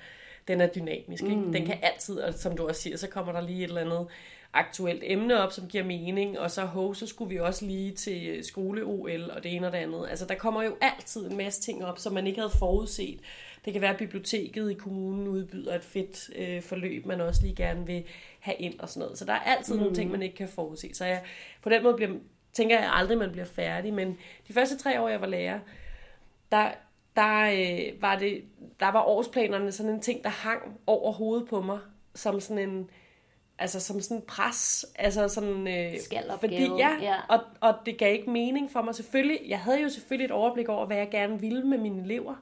[0.49, 1.23] den er dynamisk.
[1.23, 1.37] Ikke?
[1.37, 1.53] Mm.
[1.53, 4.07] Den kan altid, og som du også siger, så kommer der lige et eller andet
[4.53, 8.45] aktuelt emne op, som giver mening, og så ho, så skulle vi også lige til
[8.45, 10.07] skole-OL og det ene og det andet.
[10.11, 13.21] Altså, der kommer jo altid en masse ting op, som man ikke havde forudset.
[13.65, 17.55] Det kan være, at biblioteket i kommunen udbyder et fedt øh, forløb, man også lige
[17.55, 18.05] gerne vil
[18.41, 19.19] have ind og sådan noget.
[19.19, 19.81] Så der er altid mm.
[19.81, 20.95] nogle ting, man ikke kan forudse.
[20.95, 21.23] Så jeg,
[21.63, 22.11] på den måde bliver,
[22.53, 23.95] tænker jeg aldrig, man bliver færdig.
[23.95, 25.59] Men de første tre år, jeg var lærer,
[26.53, 26.71] der,
[27.17, 28.45] der, øh, var, det,
[28.81, 31.79] der var årsplanerne sådan en ting, der hang over hovedet på mig,
[32.15, 32.91] som sådan en
[33.61, 35.93] altså som sådan pres, altså sådan, øh,
[36.41, 37.15] fordi, ja, ja.
[37.29, 40.69] Og, og det gav ikke mening for mig selvfølgelig, jeg havde jo selvfølgelig et overblik
[40.69, 42.35] over, hvad jeg gerne ville med mine elever,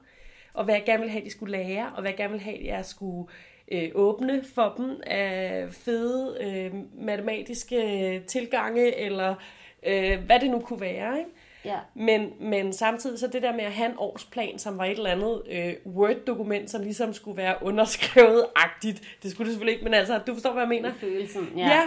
[0.53, 2.57] og hvad jeg gerne ville have, de skulle lære, og hvad jeg gerne ville have,
[2.63, 3.27] jeg skulle
[3.71, 6.73] øh, åbne for dem af fede øh,
[7.05, 9.35] matematiske tilgange, eller
[9.83, 11.31] øh, hvad det nu kunne være, ikke?
[11.65, 11.77] Ja.
[11.93, 15.11] Men, men samtidig så det der med at have en årsplan, som var et eller
[15.11, 19.01] andet øh, Word-dokument, som ligesom skulle være underskrevet-agtigt.
[19.23, 20.93] Det skulle det selvfølgelig ikke, men altså, du forstår, hvad jeg mener?
[20.93, 21.67] Følelsen, ja.
[21.67, 21.81] Ja,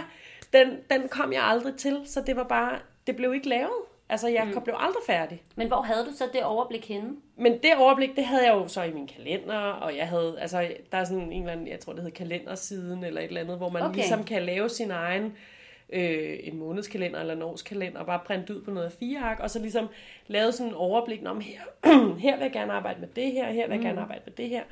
[0.52, 3.72] den, den kom jeg aldrig til, så det var bare, det blev ikke lavet.
[4.08, 4.62] Altså, jeg mm.
[4.64, 5.42] blev aldrig færdig.
[5.54, 7.10] Men hvor havde du så det overblik henne?
[7.36, 10.68] Men det overblik, det havde jeg jo så i min kalender, og jeg havde, altså,
[10.92, 13.56] der er sådan en eller anden, jeg tror, det hedder kalendersiden, eller et eller andet,
[13.56, 13.94] hvor man okay.
[13.94, 15.36] ligesom kan lave sin egen
[15.92, 19.40] øh, en månedskalender eller en årskalender, og bare printe ud på noget af fire ark,
[19.40, 19.88] og så ligesom
[20.26, 21.60] lave sådan en overblik om, her,
[22.24, 23.84] her vil jeg gerne arbejde med det her, her vil jeg mm.
[23.84, 24.62] gerne arbejde med det her.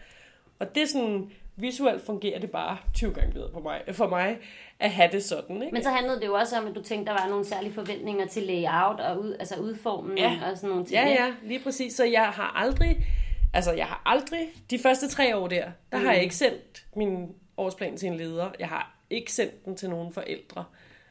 [0.59, 4.39] Og det er sådan, visuelt fungerer det bare 20 gange bedre for mig, for mig
[4.79, 5.63] at have det sådan.
[5.63, 5.75] Ikke?
[5.75, 8.27] Men så handlede det jo også om, at du tænkte, der var nogle særlige forventninger
[8.27, 10.39] til layout og ud, altså udformning ja.
[10.51, 10.95] og sådan nogle ting.
[10.95, 11.95] Ja, ja, lige præcis.
[11.95, 13.07] Så jeg har aldrig,
[13.55, 16.05] altså jeg har aldrig, de første tre år der, der mm.
[16.05, 16.25] har jeg mm.
[16.25, 18.51] ikke sendt min årsplan til en leder.
[18.59, 20.65] Jeg har ikke sendt den til nogen forældre.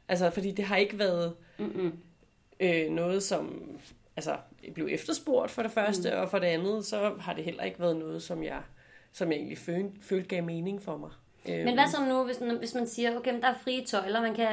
[0.09, 1.93] Altså, fordi det har ikke været mm
[2.59, 3.63] øh, noget, som
[4.15, 4.35] altså,
[4.73, 6.21] blev efterspurgt for det første, mm.
[6.21, 8.61] og for det andet, så har det heller ikke været noget, som jeg,
[9.11, 11.09] som jeg egentlig følte, følte gav mening for mig.
[11.45, 14.47] Men hvad så nu, hvis, hvis man siger, okay, der er frie tøjler, man kan,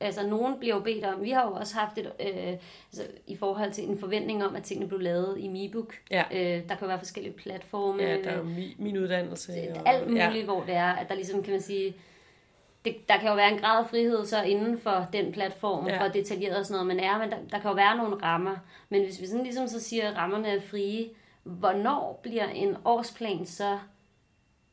[0.00, 2.56] altså nogen bliver jo bedt om, vi har jo også haft et, øh,
[2.92, 5.94] altså, i forhold til en forventning om, at tingene blev lavet i MiBook.
[6.10, 6.24] Ja.
[6.32, 8.02] Øh, der kan være forskellige platforme.
[8.02, 9.52] Ja, der er mi, min uddannelse.
[9.74, 10.44] Og, alt muligt, ja.
[10.44, 11.94] hvor det er, at der ligesom, kan man sige,
[12.84, 15.98] det, der kan jo være en grad af frihed så inden for den platform, ja.
[15.98, 18.56] hvor detaljeret og sådan noget man er, men der, der kan jo være nogle rammer.
[18.88, 21.08] Men hvis vi sådan ligesom så siger, at rammerne er frie,
[21.42, 23.78] hvornår bliver en årsplan så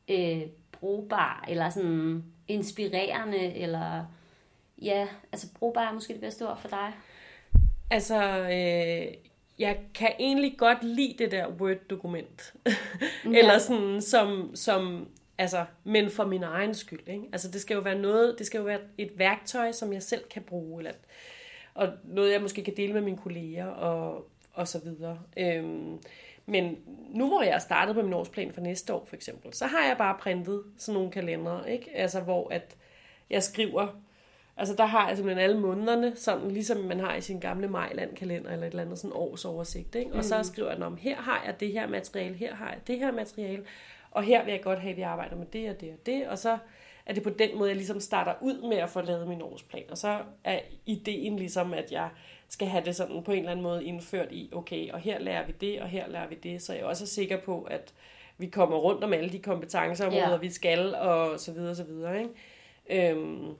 [0.08, 0.42] øh,
[0.72, 4.04] brugbar, eller sådan inspirerende, eller
[4.82, 6.92] ja, altså brugbar er måske det bedste ord for dig?
[7.90, 9.14] Altså, øh,
[9.58, 12.54] jeg kan egentlig godt lide det der Word-dokument.
[12.66, 12.72] Ja.
[13.38, 17.08] eller sådan, som, som Altså, men for min egen skyld.
[17.08, 17.24] Ikke?
[17.32, 20.24] Altså, det skal jo være noget, det skal jo være et værktøj, som jeg selv
[20.30, 20.92] kan bruge, eller,
[21.74, 25.18] og noget, jeg måske kan dele med mine kolleger, og, og så videre.
[25.36, 25.98] Øhm,
[26.46, 26.76] men
[27.10, 29.86] nu hvor jeg er startet på min årsplan for næste år, for eksempel, så har
[29.86, 31.90] jeg bare printet sådan nogle kalendere, ikke?
[31.96, 32.76] Altså, hvor at
[33.30, 34.00] jeg skriver,
[34.56, 38.50] altså der har jeg simpelthen alle månederne, sådan ligesom man har i sin gamle Majland-kalender,
[38.50, 40.10] eller et eller andet sådan årsoversigt, ikke?
[40.10, 40.22] Og mm.
[40.22, 43.12] så skriver jeg, om her har jeg det her materiale, her har jeg det her
[43.12, 43.64] materiale,
[44.10, 46.28] og her vil jeg godt have, at vi arbejder med det og det og det,
[46.28, 46.58] og så
[47.06, 49.84] er det på den måde, jeg ligesom starter ud med at få lavet min årsplan,
[49.90, 52.08] og så er ideen ligesom, at jeg
[52.48, 55.46] skal have det sådan på en eller anden måde indført i, okay, og her lærer
[55.46, 57.94] vi det, og her lærer vi det, så jeg også er sikker på, at
[58.38, 60.36] vi kommer rundt om alle de kompetenceområder, ja.
[60.36, 63.10] vi skal, og så videre, så videre, ikke?
[63.10, 63.54] Øhm,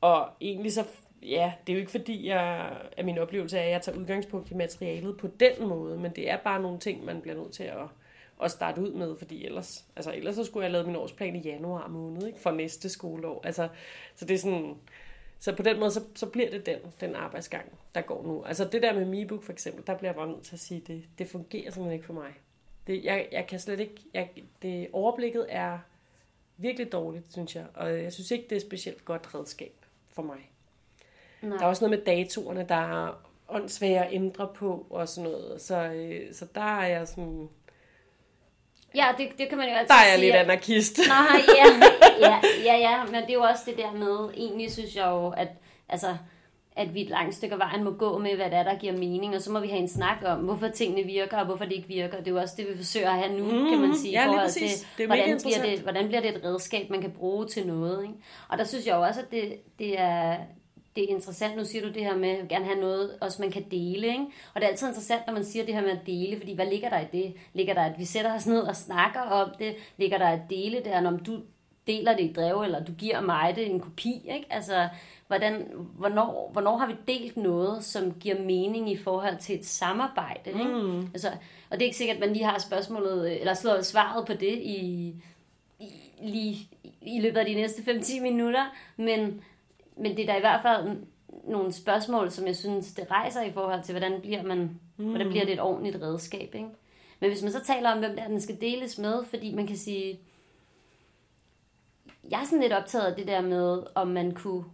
[0.00, 0.84] og egentlig så,
[1.22, 4.50] ja, det er jo ikke fordi, jeg, at min oplevelse er, at jeg tager udgangspunkt
[4.50, 7.64] i materialet på den måde, men det er bare nogle ting, man bliver nødt til
[7.64, 7.86] at
[8.42, 11.40] at starte ud med, fordi ellers, altså ellers så skulle jeg lave min årsplan i
[11.40, 12.40] januar måned, ikke?
[12.40, 13.40] for næste skoleår.
[13.44, 13.68] Altså,
[14.14, 14.76] så det er sådan,
[15.38, 18.44] så på den måde, så, så bliver det den, den arbejdsgang, der går nu.
[18.44, 20.82] Altså det der med MiBook for eksempel, der bliver jeg bare nødt til at sige,
[20.86, 22.32] det, det fungerer simpelthen ikke for mig.
[22.86, 24.30] Det, jeg, jeg kan slet ikke, jeg,
[24.62, 25.78] det overblikket er
[26.56, 29.74] virkelig dårligt, synes jeg, og jeg synes ikke, det er et specielt godt redskab
[30.08, 30.50] for mig.
[31.42, 31.56] Nej.
[31.56, 35.60] Der er også noget med datorerne, der er åndssvære at ændre på og sådan noget,
[35.60, 37.48] så, øh, så der er jeg sådan,
[38.94, 40.98] Ja, det, det kan man jo altid Der er jeg sige, lidt anarkist.
[41.08, 41.66] Nej, ja,
[42.20, 45.28] ja, ja, ja, men det er jo også det der med, egentlig synes jeg jo,
[45.28, 45.48] at,
[45.88, 46.16] altså,
[46.76, 49.36] at vi et langt stykke vejen må gå med, hvad det er, der giver mening,
[49.36, 51.88] og så må vi have en snak om, hvorfor tingene virker, og hvorfor det ikke
[51.88, 52.18] virker.
[52.18, 54.12] Det er jo også det, vi forsøger at have nu, mm, kan man mm, sige,
[54.12, 57.10] ja, i forhold til, det hvordan, bliver det, hvordan bliver det et redskab, man kan
[57.10, 58.02] bruge til noget.
[58.02, 58.14] Ikke?
[58.48, 60.36] Og der synes jeg jo også, at det, det er
[60.96, 63.50] det er interessant, nu siger du det her med, at gerne have noget, også man
[63.50, 64.26] kan dele, ikke?
[64.54, 66.66] Og det er altid interessant, når man siger det her med at dele, fordi hvad
[66.66, 67.34] ligger der i det?
[67.52, 69.74] Ligger der, at vi sætter os ned og snakker om det?
[69.96, 71.40] Ligger der at dele der, når du
[71.86, 74.46] deler det i drev, eller du giver mig det en kopi, ikke?
[74.50, 74.88] Altså,
[75.26, 75.66] hvordan,
[75.98, 80.64] hvornår, hvornår har vi delt noget, som giver mening i forhold til et samarbejde, ikke?
[80.64, 81.00] Mm.
[81.00, 81.28] Altså,
[81.70, 84.58] og det er ikke sikkert, at man lige har spørgsmålet, eller slået svaret på det
[84.62, 85.14] i,
[85.80, 85.90] i,
[86.22, 86.68] lige
[87.02, 88.64] i løbet af de næste 5-10 minutter,
[88.96, 89.42] men
[89.96, 90.96] men det er da i hvert fald
[91.44, 95.08] nogle spørgsmål, som jeg synes, det rejser i forhold til, hvordan bliver, man, mm.
[95.08, 96.54] hvordan bliver det et ordentligt redskab.
[96.54, 96.68] Ikke?
[97.20, 99.76] Men hvis man så taler om, hvem der den skal deles med, fordi man kan
[99.76, 100.20] sige,
[102.30, 104.64] jeg er sådan lidt optaget af det der med, om man kunne,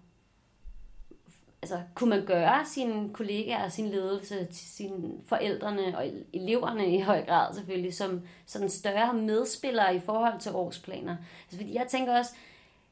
[1.62, 7.00] altså kunne man gøre sine kollegaer og sin ledelse til sine forældrene og eleverne i
[7.00, 11.16] høj grad selvfølgelig, som sådan større medspillere i forhold til årsplaner.
[11.42, 12.32] Altså, fordi jeg tænker også,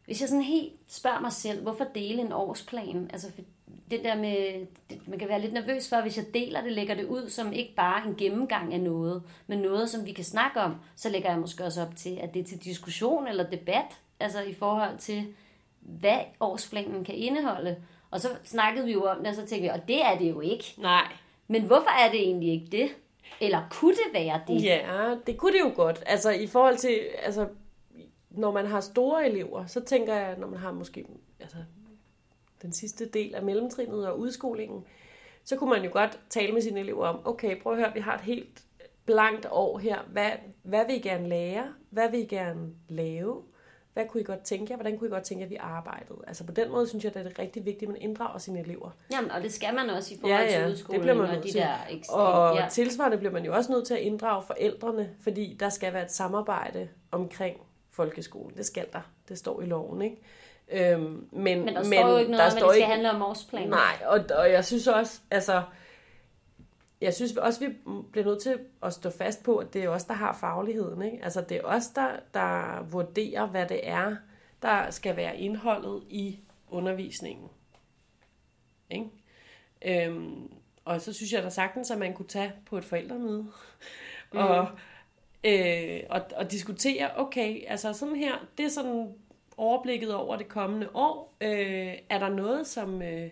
[0.08, 3.10] hvis jeg sådan helt spørger mig selv, hvorfor dele en årsplan?
[3.12, 3.28] Altså
[3.90, 6.94] det der med, det, man kan være lidt nervøs for, hvis jeg deler det, lægger
[6.94, 10.60] det ud som ikke bare en gennemgang af noget, men noget, som vi kan snakke
[10.60, 14.00] om, så lægger jeg måske også op til, at det er til diskussion eller debat,
[14.20, 15.26] altså i forhold til,
[15.80, 17.76] hvad årsplanen kan indeholde.
[18.10, 20.30] Og så snakkede vi jo om det, og så tænkte vi, og det er det
[20.30, 20.74] jo ikke.
[20.78, 21.12] Nej.
[21.48, 22.88] Men hvorfor er det egentlig ikke det?
[23.40, 24.62] Eller kunne det være det?
[24.62, 26.02] Ja, det kunne det jo godt.
[26.06, 27.48] Altså i forhold til, altså
[28.30, 31.06] når man har store elever, så tænker jeg, når man har måske
[31.40, 31.56] altså,
[32.62, 34.84] den sidste del af mellemtrinnet og udskolingen,
[35.44, 38.00] så kunne man jo godt tale med sine elever om, okay, prøv at høre, vi
[38.00, 38.62] har et helt
[39.04, 39.98] blankt år her.
[40.12, 40.30] Hvad,
[40.62, 41.74] hvad vil I gerne lære?
[41.90, 43.42] Hvad vil I gerne lave?
[43.92, 44.76] Hvad kunne I godt tænke jer?
[44.76, 46.18] Hvordan kunne I godt tænke jer, at vi arbejdede?
[46.26, 48.60] Altså på den måde synes jeg, at det er rigtig vigtigt, at man inddrager sine
[48.60, 48.90] elever.
[49.12, 51.38] Jamen, og det skal man også i forhold ja, ja, til udskolingen det bliver man
[51.38, 51.60] og de til.
[51.60, 52.66] der ekstrem, Og ja.
[52.70, 56.12] tilsvarende bliver man jo også nødt til at inddrage forældrene, fordi der skal være et
[56.12, 57.56] samarbejde omkring
[57.98, 58.56] folkeskolen.
[58.56, 59.00] Det skal der.
[59.28, 60.16] Det står i loven, ikke?
[60.70, 62.86] Øhm, men, men der står men, jo ikke noget om, at det skal ikke...
[62.86, 63.68] handle om årsplaner.
[63.68, 65.62] Nej, og, og jeg synes også, altså,
[67.00, 67.74] jeg synes også, vi
[68.12, 71.02] bliver nødt til at stå fast på, at det er os, der har fagligheden.
[71.02, 71.24] Ikke?
[71.24, 74.16] Altså, det er os, der, der vurderer, hvad det er,
[74.62, 77.48] der skal være indholdet i undervisningen.
[78.90, 79.06] Ikke?
[79.84, 80.52] Øhm,
[80.84, 83.46] og så synes jeg da sagtens, at man kunne tage på et forældremøde
[84.32, 84.38] mm.
[84.38, 84.68] og
[85.44, 89.14] øh, og, og diskutere, okay, altså sådan her, det er sådan
[89.56, 91.36] overblikket over det kommende år.
[91.40, 93.02] Øh, er der noget, som...
[93.02, 93.30] Øh,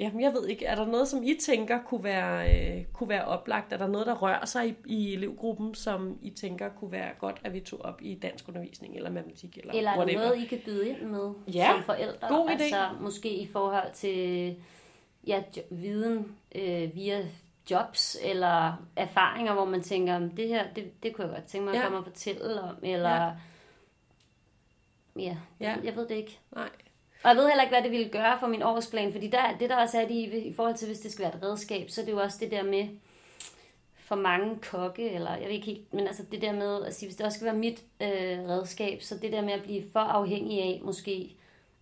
[0.00, 3.24] Jamen, jeg ved ikke, er der noget, som I tænker kunne være, øh, kunne være
[3.24, 3.72] oplagt?
[3.72, 7.40] Er der noget, der rører sig i, i elevgruppen, som I tænker kunne være godt,
[7.44, 9.58] at vi tog op i dansk undervisning eller matematik?
[9.58, 12.28] Eller, eller er der noget, I kan byde ind med ja, som forældre?
[12.28, 12.52] god idé.
[12.52, 14.56] Altså måske i forhold til
[15.26, 17.26] ja, viden øh, via
[17.70, 21.74] jobs eller erfaringer, hvor man tænker, det her, det, det kunne jeg godt tænke mig
[21.74, 21.84] at ja.
[21.84, 23.30] komme og fortælle om, eller ja,
[25.16, 25.76] ja, ja.
[25.84, 26.38] jeg ved det ikke.
[26.54, 26.70] Nej.
[27.24, 29.70] Og jeg ved heller ikke, hvad det ville gøre for min årsplan, fordi der, det
[29.70, 32.00] der også er det i, i forhold til, hvis det skal være et redskab, så
[32.00, 32.88] er det jo også det der med,
[34.10, 37.08] for mange kokke, eller jeg ved ikke helt, men altså det der med at sige,
[37.08, 40.00] hvis det også skal være mit øh, redskab, så det der med at blive for
[40.00, 41.36] afhængig af, måske,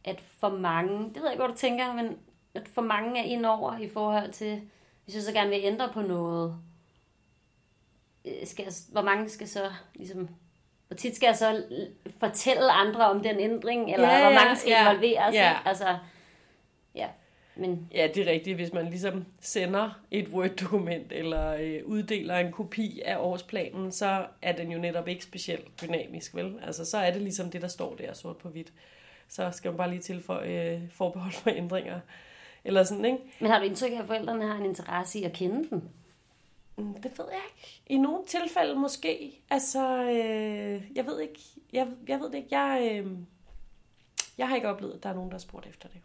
[0.05, 2.19] at for mange, det ved jeg ikke, hvad du tænker, men
[2.55, 4.61] at for mange er indover i forhold til,
[5.09, 6.57] hvis jeg så gerne vil ændre på noget,
[8.25, 10.29] øh, skal jeg, hvor mange skal så ligesom
[10.89, 11.65] hvor tit skal jeg så
[12.21, 15.35] fortælle andre om den ændring, eller ja, hvor mange skal ja, involveres?
[15.35, 15.57] Ja.
[15.65, 15.99] Altså,
[16.95, 17.09] ja.
[17.57, 17.89] Men...
[17.95, 18.57] Ja, det er rigtigt.
[18.57, 24.53] Hvis man ligesom sender et Word-dokument, eller øh, uddeler en kopi af årsplanen, så er
[24.53, 26.61] den jo netop ikke specielt dynamisk, vel?
[26.63, 28.73] Altså, så er det ligesom det, der står der sort på hvidt.
[29.29, 32.01] Så skal man bare lige tilføje øh, forbehold for ændringer.
[32.69, 33.19] Eller sådan, ikke?
[33.41, 35.89] Men har du indtryk af, at forældrene har en interesse i at kende den?
[36.77, 37.83] Mm, det ved jeg ikke.
[37.87, 39.43] I nogle tilfælde måske.
[39.51, 41.41] Altså, øh, jeg ved ikke.
[41.73, 42.59] Jeg, jeg ved det ikke.
[42.59, 43.13] Jeg, øh,
[44.39, 46.01] jeg har ikke oplevet, at der er nogen, der har spurgt efter det.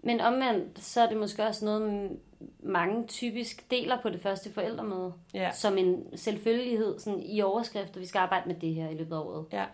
[0.00, 2.18] Men omvendt, så er det måske også noget,
[2.60, 5.12] mange typisk deler på det første forældremøde.
[5.34, 5.52] Ja.
[5.52, 8.00] Som en selvfølgelighed sådan i overskrifter.
[8.00, 9.46] Vi skal arbejde med det her i løbet af året.
[9.52, 9.64] Ja.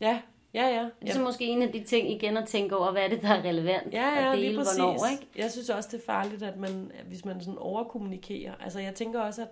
[0.00, 0.20] Ja,
[0.56, 0.88] Ja, ja.
[1.02, 3.22] Det er så måske en af de ting igen at tænke over, hvad er det,
[3.22, 5.26] der er relevant ja, ja, at dele, hvornår, ikke?
[5.36, 8.54] Jeg synes også, det er farligt, at man, hvis man sådan overkommunikerer.
[8.60, 9.48] Altså, jeg tænker også, at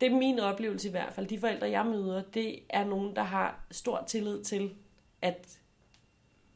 [0.00, 1.26] det er min oplevelse i hvert fald.
[1.26, 4.74] De forældre, jeg møder, det er nogen, der har stor tillid til,
[5.22, 5.58] at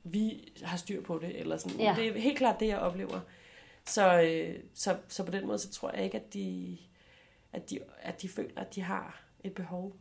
[0.05, 1.41] vi har styr på det.
[1.41, 1.81] Eller sådan.
[1.81, 1.95] Ja.
[1.97, 3.21] Det er helt klart det, jeg oplever.
[3.87, 6.77] Så, øh, så, så på den måde, så tror jeg ikke, at de,
[7.53, 9.97] at de, at de føler, at de har et behov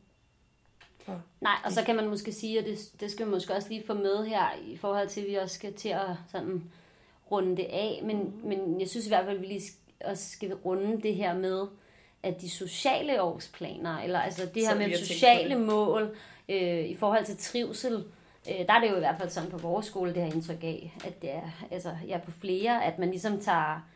[1.08, 1.22] for...
[1.42, 3.84] Nej, og så kan man måske sige, og det, det skal vi måske også lige
[3.88, 6.64] få med her, i forhold til, at vi også skal til at sådan
[7.32, 8.48] runde det af, men, mm.
[8.48, 9.72] men jeg synes i hvert fald, at vi lige
[10.06, 11.68] også skal runde det her med,
[12.24, 16.16] at de sociale årsplaner, eller altså det her med sociale mål
[16.50, 18.04] øh, i forhold til trivsel,
[18.50, 20.64] Øh, der er det jo i hvert fald sådan på vores skole, det her indtryk
[20.64, 23.88] af, at det er, altså, jeg er på flere, at man ligesom tager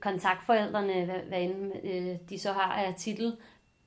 [0.00, 3.36] kontaktforældrene, hvad, hvad end øh, de så har af titel,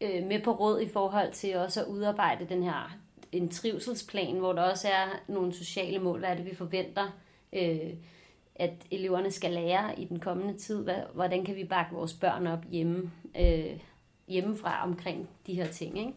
[0.01, 2.97] øh, med på råd i forhold til også at udarbejde den her
[3.31, 6.19] en trivselsplan, hvor der også er nogle sociale mål.
[6.19, 7.17] Hvad er det, vi forventer,
[7.53, 7.93] øh,
[8.55, 10.83] at eleverne skal lære i den kommende tid?
[10.83, 13.79] Hvad, hvordan kan vi bakke vores børn op hjemme, øh,
[14.27, 15.99] hjemmefra omkring de her ting?
[15.99, 16.13] Ikke?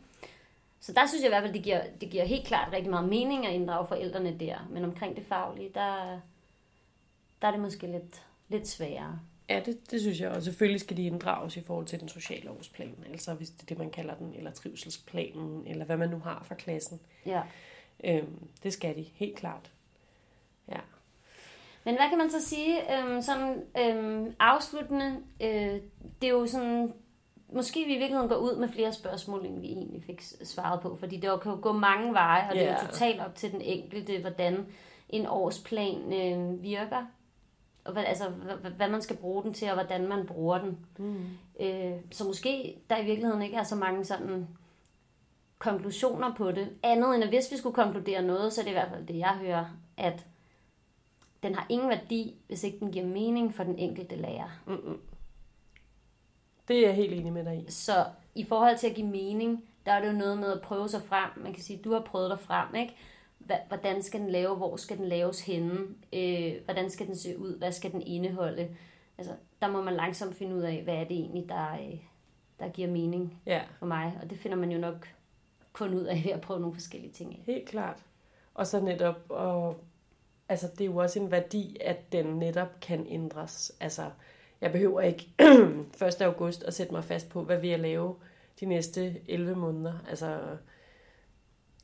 [0.80, 3.08] Så der synes jeg i hvert fald, det giver, det giver helt klart rigtig meget
[3.08, 4.68] mening at inddrage forældrene der.
[4.70, 6.20] Men omkring det faglige, der,
[7.42, 9.20] der er det måske lidt, lidt sværere.
[9.50, 10.30] Ja, det, det synes jeg.
[10.30, 13.04] Og selvfølgelig skal de inddrages i forhold til den sociale årsplan.
[13.10, 16.44] Altså hvis det er det, man kalder den, eller trivselsplanen, eller hvad man nu har
[16.48, 17.00] for klassen.
[17.26, 17.42] Ja.
[18.04, 19.70] Øhm, det skal de, helt klart.
[20.68, 20.80] Ja.
[21.84, 25.80] Men hvad kan man så sige, øhm, sådan øhm, afsluttende, øh,
[26.22, 26.92] det er jo sådan,
[27.52, 30.96] måske vi i virkeligheden går ud med flere spørgsmål, end vi egentlig fik svaret på,
[30.96, 32.66] fordi det kan jo gå mange veje, og yeah.
[32.66, 34.66] det er jo totalt op til den enkelte, hvordan
[35.08, 37.06] en årsplan øh, virker
[37.90, 40.79] og hvad, altså, hvad, hvad man skal bruge den til, og hvordan man bruger den.
[40.98, 41.24] Mm.
[41.61, 44.48] Øh, så måske der i virkeligheden ikke er så mange sådan
[45.59, 46.68] konklusioner på det.
[46.83, 49.18] Andet end at hvis vi skulle konkludere noget, så er det i hvert fald det,
[49.18, 49.64] jeg hører,
[49.96, 50.26] at
[51.42, 54.61] den har ingen værdi, hvis ikke den giver mening for den enkelte lærer.
[54.66, 55.00] Mm-mm.
[56.68, 57.70] Det er jeg helt enig med dig i.
[57.70, 60.88] Så i forhold til at give mening, der er det jo noget med at prøve
[60.88, 61.31] sig frem.
[61.37, 62.96] Man kan sige, du har prøvet dig frem, ikke?
[63.68, 65.79] Hvordan skal den lave, hvor skal den laves henne,
[66.12, 68.68] øh, hvordan skal den se ud, hvad skal den indeholde.
[69.18, 71.98] Altså, der må man langsomt finde ud af, hvad er det egentlig, der, øh,
[72.59, 73.62] der giver mening ja.
[73.79, 74.18] for mig.
[74.22, 75.09] Og det finder man jo nok
[75.72, 77.42] kun ud af ved at prøve nogle forskellige ting af.
[77.46, 78.05] Helt klart.
[78.55, 79.76] Og så netop, og,
[80.48, 83.72] altså det er jo også en værdi, at den netop kan ændres.
[83.81, 84.11] Altså,
[84.61, 85.29] jeg behøver ikke
[86.07, 86.22] 1.
[86.22, 88.14] august at sætte mig fast på, hvad vi vil lave
[88.61, 89.94] de næste 11 måneder.
[90.09, 90.40] Altså,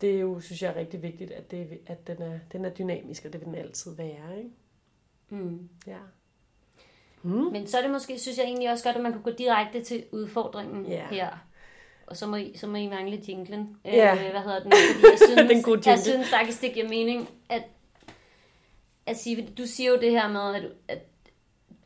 [0.00, 2.70] det er jo, synes jeg, er rigtig vigtigt, at, det, at den, er, den er
[2.70, 4.38] dynamisk, og det vil den altid være.
[4.38, 4.50] Ikke?
[5.28, 5.68] Mm.
[5.86, 5.98] Ja.
[7.22, 7.30] Mm.
[7.32, 9.82] Men så er det måske, synes jeg egentlig også godt, at man kan gå direkte
[9.84, 11.10] til udfordringen yeah.
[11.10, 11.28] her.
[12.06, 13.76] Og så må I, så må I mangle jinglen.
[13.86, 14.24] Yeah.
[14.24, 14.72] Øh, hvad hedder den?
[14.72, 17.62] Fordi jeg synes, den gode jeg synes faktisk, det giver mening, at,
[19.06, 20.98] at sige, du siger jo det her med, at, at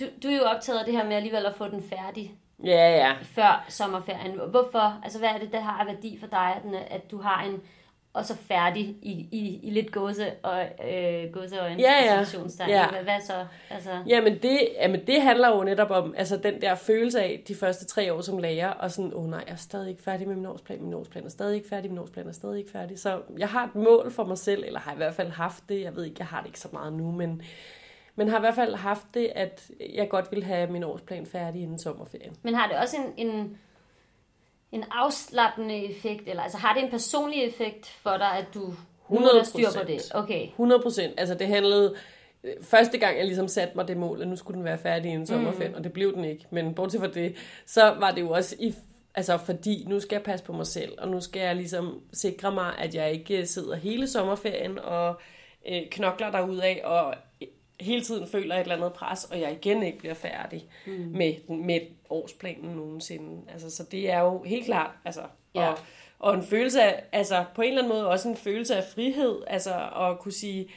[0.00, 2.34] du, du er jo optaget af det her med alligevel at få den færdig.
[2.64, 3.16] Ja, ja.
[3.22, 4.40] Før sommerferien.
[4.50, 5.00] Hvorfor?
[5.04, 7.62] Altså, hvad er det, der har værdi for dig, at, at du har en
[8.12, 11.82] og så færdig i, i, i lidt gåse og øh, gåseøjne.
[11.82, 12.24] Ja, ja.
[12.68, 12.88] ja.
[12.88, 13.46] Hvad, hvad så?
[13.70, 13.90] Altså...
[14.06, 17.86] Jamen, det, jamen det handler jo netop om altså den der følelse af de første
[17.86, 20.36] tre år som lærer, og sådan, åh oh, nej, jeg er stadig ikke færdig med
[20.36, 22.98] min årsplan, min årsplan er stadig ikke færdig, min årsplan er stadig ikke færdig.
[22.98, 25.82] Så jeg har et mål for mig selv, eller har i hvert fald haft det,
[25.82, 27.42] jeg ved ikke, jeg har det ikke så meget nu, men,
[28.16, 31.62] men har i hvert fald haft det, at jeg godt vil have min årsplan færdig
[31.62, 32.36] inden sommerferien.
[32.42, 33.58] Men har det også en, en
[34.72, 38.74] en afslappende effekt, eller altså har det en personlig effekt for dig, at du
[39.10, 40.10] 100 styr på det?
[40.14, 40.48] Okay.
[40.48, 41.14] 100 procent.
[41.16, 41.94] Altså det handlede,
[42.44, 45.10] øh, første gang jeg ligesom satte mig det mål, at nu skulle den være færdig
[45.10, 45.78] inden sommerferien, mm.
[45.78, 46.46] og det blev den ikke.
[46.50, 48.74] Men bortset fra det, så var det jo også i
[49.14, 52.52] Altså fordi nu skal jeg passe på mig selv, og nu skal jeg ligesom sikre
[52.52, 55.20] mig, at jeg ikke sidder hele sommerferien og
[55.68, 57.14] øh, knokler af og
[57.80, 60.92] hele tiden føler et eller andet pres, og jeg igen ikke bliver færdig mm.
[60.92, 63.42] med, med årsplanen nogensinde.
[63.52, 65.20] Altså, så det er jo helt klart, altså,
[65.54, 65.68] ja.
[65.68, 65.78] og,
[66.18, 69.42] og en følelse af, altså på en eller anden måde også en følelse af frihed,
[69.46, 70.70] altså at kunne sige,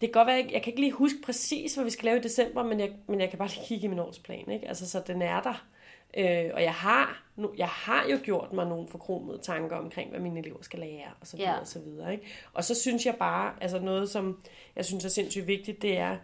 [0.00, 2.18] det kan godt være, jeg, jeg kan ikke lige huske præcis, hvad vi skal lave
[2.18, 4.68] i december, men jeg, men jeg kan bare lige kigge i min årsplan, ikke?
[4.68, 5.66] Altså, så den er der.
[6.16, 10.20] Øh, og jeg har, nu, jeg har jo gjort mig nogle forkromede tanker omkring, hvad
[10.20, 11.60] mine elever skal lære, og så videre, ja.
[11.60, 12.12] og så videre.
[12.12, 12.26] Ikke?
[12.54, 14.42] Og så synes jeg bare, altså noget, som
[14.76, 16.16] jeg synes er sindssygt vigtigt, det er,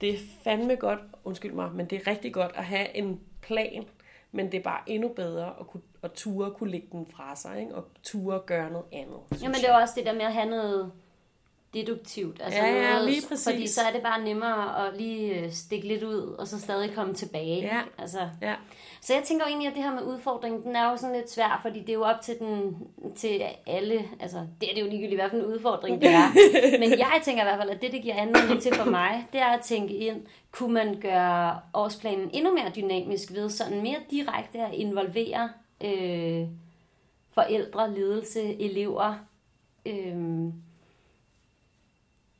[0.00, 3.84] det er fandme godt, undskyld mig, men det er rigtig godt at have en plan,
[4.32, 7.60] men det er bare endnu bedre at, kunne, at ture kunne lægge den fra sig,
[7.60, 7.74] ikke?
[7.74, 9.42] og ture gøre noget andet.
[9.42, 10.92] Jamen det er også det der med at have noget
[11.74, 12.40] deduktivt.
[12.42, 13.48] Altså ja, ja, noget, lige præcis.
[13.48, 16.94] Fordi så er det bare nemmere at lige øh, stikke lidt ud, og så stadig
[16.94, 17.60] komme tilbage.
[17.60, 17.80] Ja.
[17.98, 18.28] Altså.
[18.42, 18.54] Ja.
[19.00, 21.58] Så jeg tænker egentlig, at det her med udfordringen, den er jo sådan lidt svær,
[21.62, 22.76] fordi det er jo op til, den,
[23.16, 26.28] til alle, altså det er det jo ligegyldigt, hvad for en udfordring det er.
[26.80, 29.40] Men jeg tænker i hvert fald, at det, det giver anledning til for mig, det
[29.40, 34.58] er at tænke ind, kunne man gøre årsplanen endnu mere dynamisk ved sådan mere direkte
[34.58, 35.50] at involvere
[35.84, 36.46] øh,
[37.34, 39.14] forældre, ledelse, elever,
[39.86, 40.16] øh,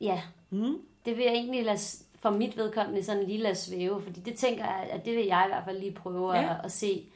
[0.03, 0.21] Ja.
[0.49, 0.81] Mm.
[1.05, 1.79] Det vil jeg egentlig lade,
[2.15, 5.43] for mit vedkommende sådan lige lade svæve, fordi det tænker jeg, at det vil jeg
[5.45, 6.49] i hvert fald lige prøve ja.
[6.49, 7.09] at, at se.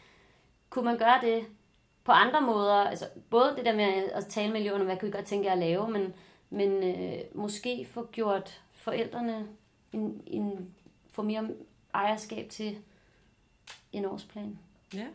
[0.69, 1.45] Kunne man gøre det
[2.03, 2.75] på andre måder?
[2.75, 5.53] Altså både det der med at tale med eleverne, hvad kunne I godt tænke jer
[5.53, 6.13] at lave, men,
[6.49, 9.47] men øh, måske få gjort forældrene
[9.93, 10.75] en, en,
[11.11, 11.49] få mere
[11.93, 12.77] ejerskab til
[13.91, 14.59] en årsplan.
[14.93, 15.07] Ja,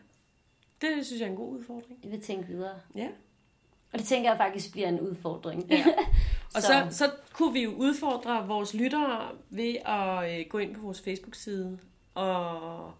[0.81, 1.99] det synes jeg er en god udfordring.
[2.03, 2.81] Jeg vil tænke videre.
[2.95, 3.09] Ja.
[3.93, 5.71] Og det tænker jeg faktisk bliver en udfordring.
[5.71, 5.85] Ja.
[6.55, 10.81] Og så, så kunne vi jo udfordre vores lyttere ved at øh, gå ind på
[10.81, 11.79] vores Facebook-side
[12.15, 12.93] og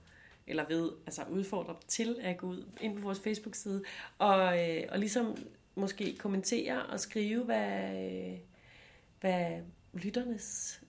[0.47, 3.83] eller ved, altså udfordre dem til at gå ud ind på vores Facebook-side
[4.19, 5.37] og, øh, og ligesom
[5.75, 8.39] måske kommentere og skrive, hvad, øh,
[9.21, 9.61] hvad
[9.93, 10.81] lytternes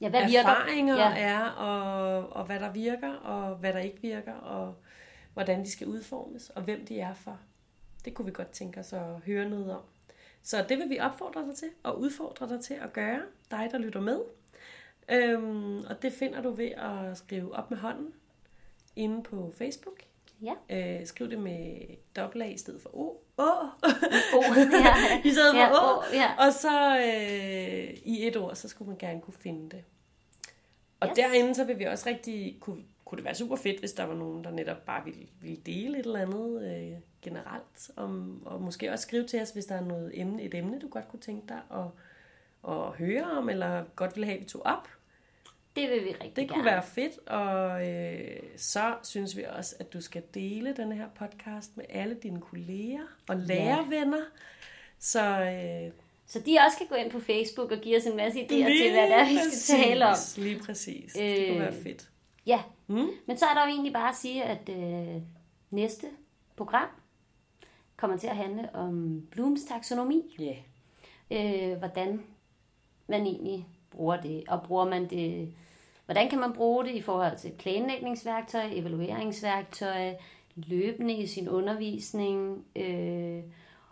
[0.00, 0.48] ja, hvad virker?
[0.48, 1.18] erfaringer ja.
[1.18, 4.74] er, og, og hvad der virker, og hvad der ikke virker, og
[5.32, 7.38] hvordan de skal udformes, og hvem de er for.
[8.04, 9.82] Det kunne vi godt tænke os at høre noget om.
[10.42, 13.78] Så det vil vi opfordre dig til, og udfordre dig til at gøre, dig der
[13.78, 14.20] lytter med.
[15.08, 18.14] Øhm, og det finder du ved at skrive op med hånden
[18.96, 20.02] inde på Facebook.
[20.42, 20.52] Ja.
[20.70, 21.76] Øh, skriv det med
[22.16, 23.16] dobbelt A i stedet for O.
[23.36, 23.42] O.
[24.34, 25.20] o ja.
[25.28, 25.98] I stedet for ja, O.
[25.98, 26.46] o ja.
[26.46, 29.84] Og så øh, i et ord, så skulle man gerne kunne finde det.
[31.00, 31.16] Og yes.
[31.16, 34.14] derinde, så vil vi også rigtig kunne, kunne det være super fedt, hvis der var
[34.14, 37.90] nogen, der netop bare ville, ville dele et eller andet øh, generelt.
[37.96, 40.88] Om, og måske også skrive til os, hvis der er noget emne, et emne, du
[40.88, 41.86] godt kunne tænke dig at,
[42.72, 44.88] at høre om, eller godt vil have, at vi tog op.
[45.76, 46.70] Det vil vi rigtig Det kunne gerne.
[46.70, 51.76] være fedt, og øh, så synes vi også, at du skal dele den her podcast
[51.76, 54.18] med alle dine kolleger og lærervenner.
[54.18, 54.24] Ja.
[54.98, 55.92] Så, øh,
[56.26, 58.46] så de også kan gå ind på Facebook og give os en masse idéer
[58.82, 60.16] til, hvad det er, vi skal præcis, tale om.
[60.36, 61.16] Lige præcis.
[61.20, 62.09] Øh, det kunne være fedt.
[62.46, 63.08] Ja, mm.
[63.26, 65.22] men så er der jo egentlig bare at sige, at øh,
[65.70, 66.06] næste
[66.56, 66.88] program
[67.96, 70.36] kommer til at handle om Blooms taksonomi.
[70.38, 70.56] Ja.
[71.32, 71.72] Yeah.
[71.72, 72.22] Øh, hvordan
[73.06, 75.54] man egentlig bruger det, og bruger man det,
[76.04, 80.14] hvordan kan man bruge det i forhold til planlægningsværktøj, evalueringsværktøj,
[80.56, 82.64] løbende i sin undervisning.
[82.76, 83.42] Øh,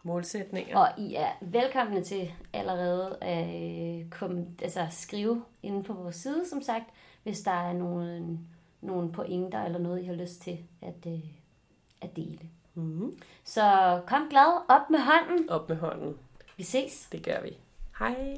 [0.03, 0.78] Målsætninger.
[0.78, 6.49] Og I er velkomne til allerede at øh, komme, altså skrive inde på vores side,
[6.49, 6.84] som sagt,
[7.22, 8.38] hvis der er nogle,
[8.80, 11.20] nogle pointer eller noget, I har lyst til at, øh,
[12.00, 12.48] at dele.
[12.74, 13.18] Mm-hmm.
[13.44, 13.62] Så
[14.06, 15.50] kom glad op med hånden.
[15.50, 16.18] Op med hånden.
[16.56, 17.08] Vi ses.
[17.12, 17.56] Det gør vi.
[17.98, 18.36] Hej.